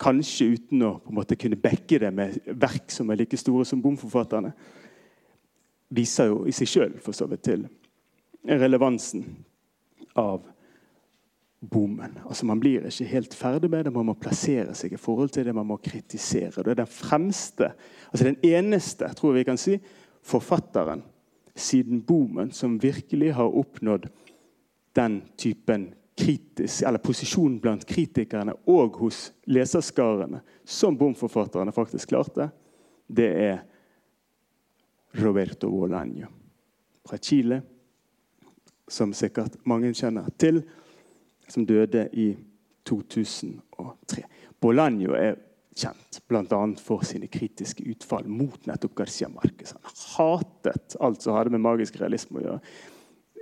[0.00, 3.66] Kanskje uten å på en måte kunne backe det med verk som er like store
[3.68, 4.54] som bomforfatterne.
[5.92, 7.66] Viser jo i seg sjøl for så vidt til
[8.48, 9.26] relevansen
[10.16, 10.46] av
[11.60, 12.16] bommen.
[12.24, 15.44] Altså Man blir ikke helt ferdig med det, man må plassere seg i forhold til
[15.44, 16.64] det, man må kritisere.
[16.64, 17.74] Det er den fremste,
[18.08, 19.76] altså den eneste tror vi kan si,
[20.24, 21.04] forfatteren
[21.52, 24.08] siden bommen som virkelig har oppnådd
[24.96, 32.50] den typen kritisk, eller posisjon blant kritikerne og hos leserskarene som bomforfatterne faktisk klarte,
[33.06, 33.60] det er
[35.20, 36.28] Roberto Bolaño
[37.08, 37.62] fra Chile,
[38.88, 40.62] som sikkert mange kjenner til,
[41.48, 42.32] som døde i
[42.86, 44.26] 2003.
[44.60, 45.38] Bolaño er
[45.80, 46.60] kjent bl.a.
[46.82, 49.72] for sine kritiske utfall mot nettopp Garcia Marquez.
[49.72, 52.60] Han hatet alt som hadde med magisk realisme å gjøre.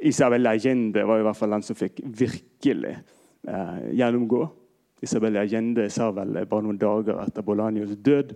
[0.01, 2.94] Isabel Allende var i hvert fall den som fikk virkelig
[3.49, 4.44] eh, gjennomgå.
[5.03, 8.34] Isabel Allende sa vel bare noen dager etter Bolanios død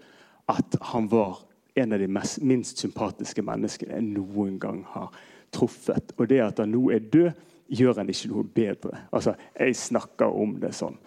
[0.50, 1.44] at han var
[1.78, 5.14] en av de mest, minst sympatiske menneskene jeg noen gang har
[5.54, 6.12] truffet.
[6.18, 7.30] Og det at han nå er død,
[7.72, 9.04] gjør han ikke noe bedre.
[9.12, 10.98] Altså, Jeg snakker om det sånn.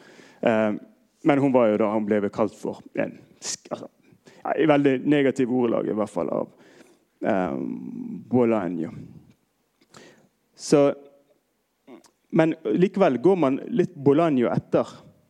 [0.42, 0.72] Eh,
[1.26, 3.18] men hun var jo da han ble kalt for en
[3.72, 3.90] altså,
[4.58, 6.50] i veldig negativ ordelag, i hvert fall, av
[7.26, 7.58] eh,
[8.30, 8.92] Bolaño.
[10.56, 10.94] Så
[12.36, 14.90] Men likevel, går man litt Bolaño etter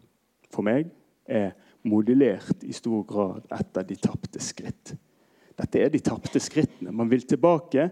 [0.50, 0.88] for meg,
[1.26, 1.52] er
[1.86, 4.94] modellert i stor grad etter de tapte skritt.
[5.56, 6.92] Dette er de tapte skrittene.
[6.92, 7.90] Man vil tilbake.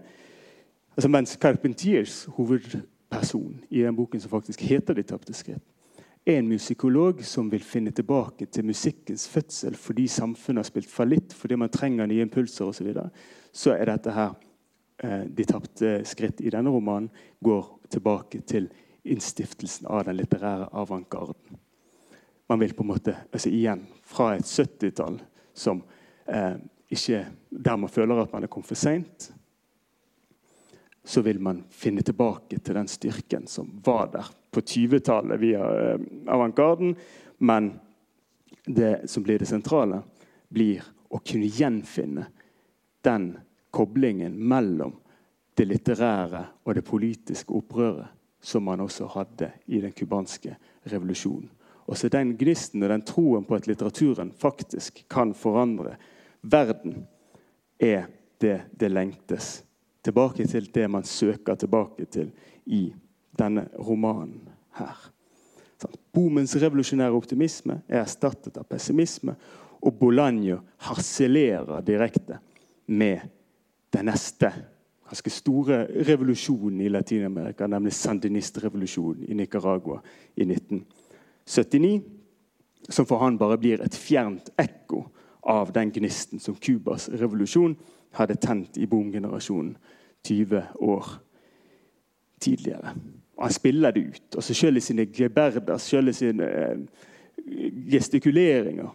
[0.95, 5.74] Altså, mens Carpentiers hovedperson i den boken som faktisk heter 'De tapte skritt',
[6.25, 11.57] en musikolog som vil finne tilbake til musikkens fødsel fordi samfunnet har spilt fallitt, fordi
[11.61, 13.09] man trenger nye impulser osv., så, videre,
[13.53, 14.33] så er dette her
[15.03, 17.11] eh, De tapte skritt i denne romanen
[17.45, 18.71] går tilbake til
[19.05, 21.61] innstiftelsen av den litterære avantgarden
[22.47, 25.17] man vil på en måte altså igjen fra et 70-tall
[25.53, 25.81] som
[26.25, 26.57] eh,
[26.93, 29.31] ikke der man føler at man er kommet for seint,
[31.05, 35.99] så vil man finne tilbake til den styrken som var der på 20-tallet via eh,
[36.31, 36.95] avantgarden.
[37.37, 37.73] Men
[38.65, 40.01] det som blir det sentrale,
[40.49, 42.25] blir å kunne gjenfinne
[43.05, 43.33] den
[43.75, 44.95] koblingen mellom
[45.55, 48.11] det litterære og det politiske opprøret
[48.45, 50.55] som man også hadde i den cubanske
[50.91, 51.49] revolusjonen.
[51.85, 55.95] Og så den gnisten og den troen på at litteraturen faktisk kan forandre
[56.41, 57.03] verden,
[57.79, 58.07] er
[58.41, 59.63] det det lengtes
[60.05, 62.31] tilbake til, det man søker tilbake til
[62.65, 62.87] i
[63.37, 64.97] denne romanen her.
[65.81, 65.95] Sånn.
[66.15, 69.35] Boomens revolusjonære optimisme er erstattet av pessimisme,
[69.85, 72.39] og Bolaño harselerer direkte
[72.87, 73.27] med
[73.93, 74.49] den neste
[75.05, 79.99] ganske store revolusjonen i Latin-Amerika, nemlig sandinistrevolusjonen i Nicaragua
[80.35, 82.01] i 1979,
[82.89, 85.03] som for han bare blir et fjernt ekko
[85.45, 87.75] av den gnisten som Cubas revolusjon
[88.17, 89.75] hadde tent i boomgenerasjonen
[90.25, 91.11] 20 år
[92.41, 92.95] tidligere.
[93.39, 94.35] Han spiller det ut.
[94.35, 96.77] og Selv i sine geberder, selv i sine eh,
[97.91, 98.89] gestikuleringer,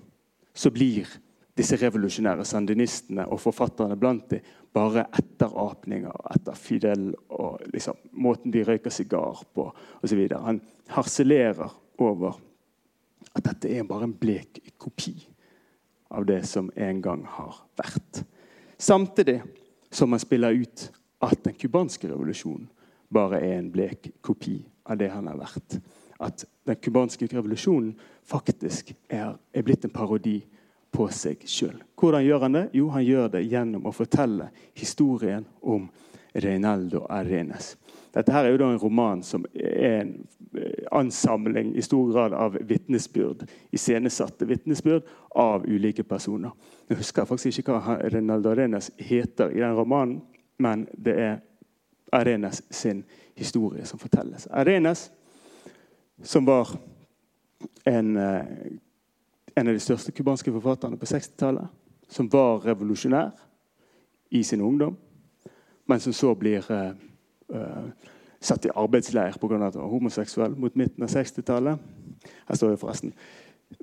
[0.55, 1.09] så blir
[1.57, 8.63] disse revolusjonære sandinistene og forfatterne blant dem bare etterapninger etter Fidel og liksom, måten de
[8.65, 9.67] røyker sigar på
[10.03, 10.21] osv.
[10.31, 10.61] Han
[10.95, 12.39] harselerer over
[13.35, 15.15] at dette er bare en blek kopi
[16.11, 18.23] av det som en gang har vært.
[18.79, 19.41] Samtidig
[19.91, 20.87] som han spiller ut
[21.21, 22.71] at den cubanske revolusjonen
[23.13, 25.81] bare er en blek kopi av det han har vært.
[26.21, 27.95] at den cubanske revolusjonen
[28.29, 30.43] faktisk er, er blitt en parodi
[30.93, 31.79] på seg sjøl.
[31.97, 32.65] Hvordan gjør han det?
[32.77, 35.89] Jo, han gjør det gjennom å fortelle historien om
[36.35, 37.77] Reinaldo Arenas.
[38.13, 40.13] Dette her er jo da en roman som er en
[40.59, 45.07] eh, ansamling i stor grad av vitnesbyrd, iscenesatte vitnesbyrd
[45.39, 46.53] av ulike personer.
[46.91, 50.21] Jeg husker faktisk ikke hva Reinaldo Arenas heter i den romanen,
[50.59, 51.39] men det er
[52.13, 53.05] Arenas sin
[53.35, 54.49] historie som fortelles.
[54.51, 55.11] Arenas,
[56.23, 56.69] som var
[57.85, 58.45] en eh,
[59.55, 61.69] en av de største cubanske forfatterne på 60-tallet.
[62.11, 63.31] Som var revolusjonær
[64.35, 64.97] i sin ungdom,
[65.87, 66.95] men som så blir uh,
[67.55, 67.91] uh,
[68.41, 69.59] satt i arbeidsleir pga.
[69.67, 71.79] at han var homoseksuell mot midten av 60-tallet.
[72.49, 73.15] Her står det forresten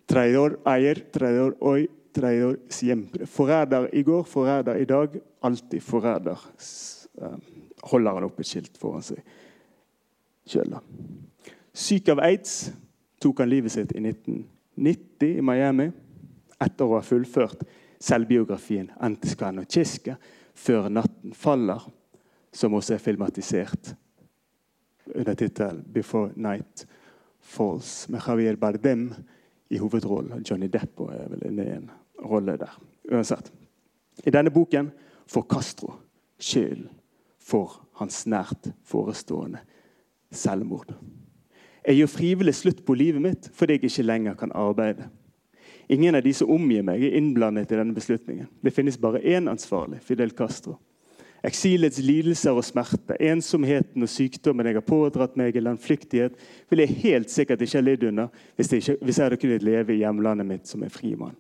[0.08, 3.26] Traidor eier, traidor oi, traidor siempre.
[3.26, 5.16] Forræder i går, forræder i dag.
[5.44, 6.44] Alltid forræder.
[7.22, 7.38] Uh,
[7.92, 9.22] holder han opp et skilt foran seg
[10.48, 10.78] sjøl.
[11.78, 12.72] Syk av aids
[13.22, 15.38] tok han livet sitt i 1990.
[15.38, 15.90] i Miami
[16.62, 17.64] etter å ha fullført
[18.00, 20.18] selvbiografien 'Antiskan og Chiske'
[20.54, 21.82] før natten faller,
[22.54, 23.96] som også er filmatisert
[25.16, 26.86] under tittelen 'Before Night
[27.42, 29.14] Falls', med Javier Bardem
[29.70, 30.44] i hovedrollen.
[30.44, 31.92] Johnny Depp er vel inne i en
[32.26, 32.80] rolle der.
[33.12, 33.52] Uansett.
[34.26, 34.92] I denne boken
[35.28, 35.94] får Castro
[36.40, 36.90] skylden
[37.48, 39.62] for hans nært forestående
[40.32, 40.92] selvmord.
[41.88, 45.08] Jeg gjør frivillig slutt på livet mitt fordi jeg ikke lenger kan arbeide.
[45.88, 48.50] Ingen av de som omgir meg, er innblandet i denne beslutningen.
[48.60, 50.76] Det finnes bare én ansvarlig, Fidel Castro.
[51.48, 56.36] Eksilets lidelser og smerte, ensomheten og sykdommen jeg har pådratt meg i landflyktighet,
[56.68, 59.64] vil jeg helt sikkert ikke ha lidd under hvis jeg, ikke, hvis jeg hadde kunnet
[59.64, 61.38] leve i hjemlandet mitt som en frimann.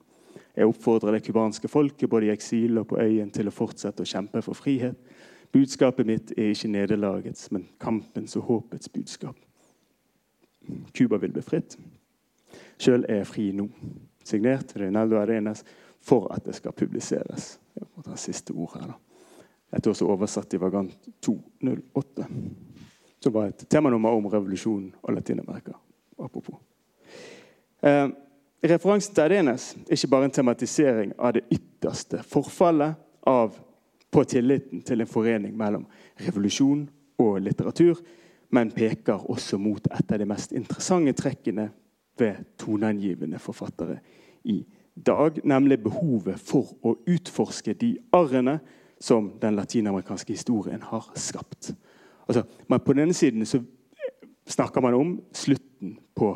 [0.57, 4.09] Jeg oppfordrer det cubanske folket både i eksil og på øyen til å fortsette å
[4.09, 4.95] kjempe for frihet.
[5.51, 9.35] Budskapet mitt er ikke nederlagets, men kampens og håpets budskap.
[10.97, 11.77] Cuba vil bli fritt.
[12.77, 13.67] Sjøl er jeg fri nå.
[14.27, 15.63] Signert Reynaldo Arenas
[16.03, 17.59] for at det skal publiseres.
[17.75, 18.87] Det siste ord her.
[18.87, 18.93] da.
[19.71, 22.27] Dette er også oversatt i Vagant 208.
[23.19, 25.75] Som var et temanummer om revolusjonen og Latin-Amerika.
[26.19, 26.55] Apropos.
[27.83, 28.07] Eh,
[28.63, 32.95] referansen til Arenas er ikke bare en tematisering av det ytterste forfallet
[33.27, 33.57] av,
[34.11, 35.85] på tilliten til en forening mellom
[36.21, 36.87] revolusjon
[37.19, 37.99] og litteratur,
[38.49, 41.69] men peker også mot et av de mest interessante trekkene
[42.17, 43.99] ved toneangivende forfattere
[44.47, 44.61] i
[44.95, 48.59] dag, nemlig behovet for å utforske de arrene
[48.99, 51.73] som den latinamerikanske historien har skapt.
[52.27, 53.45] Altså, på den ene siden
[54.47, 56.31] snakker man om slutten på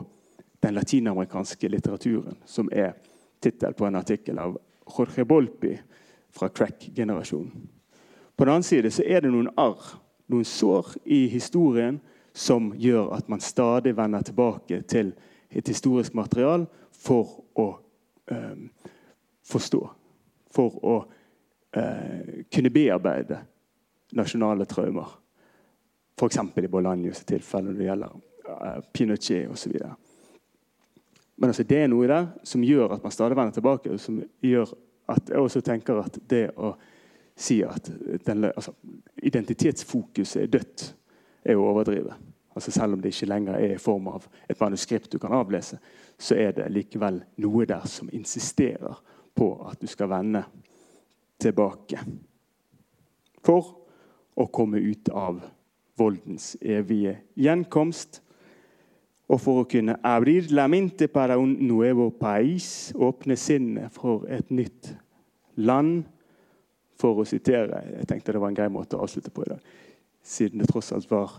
[0.61, 2.93] den latinamerikanske litteraturen, som er
[3.41, 4.59] tittel på en artikkel av
[4.91, 5.73] Jorge Bolpi
[6.31, 7.67] fra crack-generasjonen.
[8.35, 9.99] På den annen side så er det noen arr
[10.31, 11.99] noen sår i historien
[12.33, 15.11] som gjør at man stadig vender tilbake til
[15.49, 16.63] et historisk material
[16.95, 17.67] for å
[18.31, 18.61] eh,
[19.47, 19.81] forstå.
[20.51, 20.95] For å
[21.75, 23.41] eh, kunne bearbeide
[24.15, 25.17] nasjonale traumer.
[26.15, 26.39] F.eks.
[26.39, 28.15] i Bolanjos tilfelle når det gjelder
[28.55, 29.75] eh, Pinochet osv.
[31.35, 33.91] Men altså, det er noe der som gjør at man stadig vender tilbake.
[33.91, 34.71] og som gjør
[35.11, 36.73] at Jeg også tenker at det å
[37.35, 37.89] si at
[38.25, 38.73] den, altså,
[39.23, 40.95] identitetsfokuset er dødt,
[41.43, 42.15] er å overdrive.
[42.55, 45.79] Altså Selv om det ikke lenger er i form av et manuskript du kan avlese,
[46.19, 48.99] så er det likevel noe der som insisterer
[49.35, 50.43] på at du skal vende
[51.41, 52.03] tilbake.
[53.41, 53.71] For
[54.35, 55.39] å komme ut av
[55.97, 58.21] voldens evige gjenkomst.
[59.31, 64.49] Og for å kunne abrir la mente para un nuevo país, åpne sinnet for et
[64.51, 64.91] nytt
[65.63, 66.03] land
[66.99, 69.61] for å sitere Jeg tenkte det var en grei måte å avslutte på i dag,
[70.21, 71.31] siden det tross alt var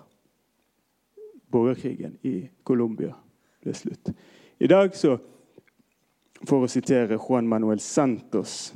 [1.52, 3.12] borgerkrigen i Colombia
[3.62, 4.10] ble slutt.
[4.58, 5.18] I dag, så,
[6.48, 8.72] for å sitere Juan Manuel Santos,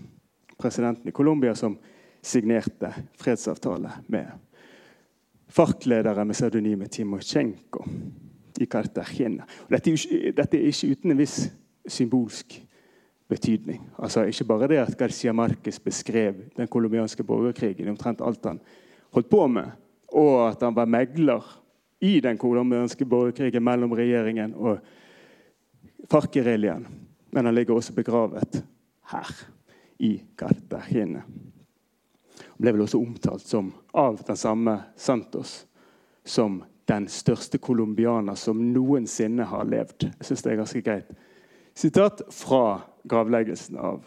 [0.61, 1.79] presidenten i Colombia, som
[2.21, 4.29] signerte fredsavtale med
[5.57, 7.87] FARC-lederen med pseudonymet Timosjenko
[8.59, 9.47] i Cartagena.
[9.71, 9.95] Dette
[10.37, 11.51] dette er ikke uten en viss
[11.89, 12.61] symbolsk
[13.29, 13.83] betydning.
[13.99, 18.61] Altså Ikke bare det at Garcia Marquez beskrev den colombianske borgerkrigen, omtrent alt han
[19.11, 19.71] holdt på med,
[20.09, 21.43] og at han var megler
[22.01, 24.79] i den colombianske borgerkrigen mellom regjeringen og
[26.11, 26.87] FARC-geriljaen.
[27.31, 28.63] Men han ligger også begravet
[29.11, 29.31] her,
[29.99, 31.23] i Cartagena.
[32.57, 35.67] Han ble vel også omtalt som, av den samme Santos
[36.25, 40.09] som den største colombianer som noensinne har levd.
[40.09, 41.09] Jeg synes det er ganske greit.
[41.76, 44.05] Sitat fra gravleggelsen av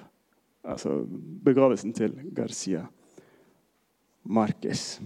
[0.63, 1.01] altså
[1.45, 2.85] begravelsen til Garcia
[4.23, 4.99] Marquez.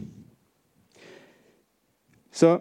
[2.31, 2.59] Så,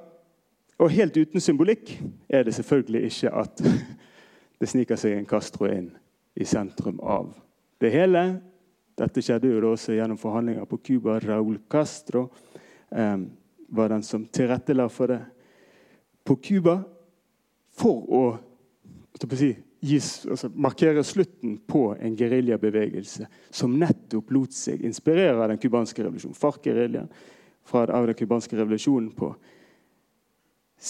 [0.79, 1.93] Og helt uten symbolikk
[2.29, 3.61] er det selvfølgelig ikke at
[4.61, 5.93] det sniker seg en Castro inn
[6.35, 7.29] i sentrum av
[7.79, 8.23] det hele.
[8.99, 11.21] Dette skjedde jo også gjennom forhandlinger på Cuba.
[11.23, 12.25] Raúl Castro
[12.91, 13.19] eh,
[13.73, 15.21] var den som tilrettela for det
[16.25, 16.83] på Cuba
[17.73, 18.23] for å,
[19.33, 25.63] si, gis, altså, markere slutten på en geriljabevegelse som nettopp lot seg inspirere av den
[25.63, 26.37] cubanske revolusjonen.
[26.37, 27.09] FARC-geriljaen
[27.81, 29.33] av den cubanske revolusjonen på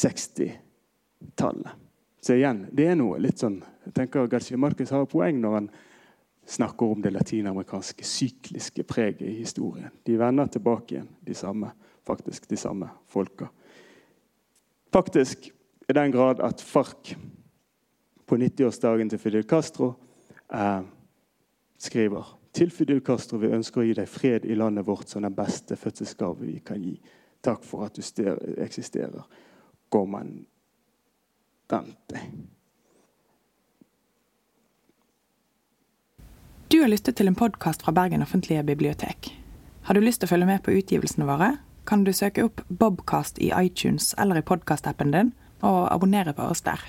[0.02, 1.78] 60-tallet.
[2.22, 5.70] Så igjen, det er noe litt sånn jeg tenker Garcia Marquez har poeng når han
[6.46, 9.90] snakker om det latinamerikanske sykliske preget i historien.
[10.06, 11.70] De vender tilbake igjen, de samme,
[12.07, 13.48] faktisk de samme folka.
[14.92, 15.50] Faktisk
[15.88, 17.14] i den grad at FARC
[18.26, 19.92] på 90-årsdagen til Fidel Castro
[20.55, 20.80] eh,
[21.78, 25.34] skriver til Fidel Castro vi ønsker å gi deg fred i landet vårt som den
[25.34, 27.00] beste fødselsgave vi kan gi.
[27.42, 28.03] Takk for at du
[28.62, 29.22] eksisterer.
[29.92, 30.46] Comandante.
[36.72, 39.32] Du har lyttet til en podkast fra Bergen offentlige bibliotek.
[39.82, 43.38] Har du lyst til å følge med på utgivelsene våre, kan du søke opp Bobcast
[43.42, 46.80] i iTunes eller i podkastappen din, og abonnere på oss der.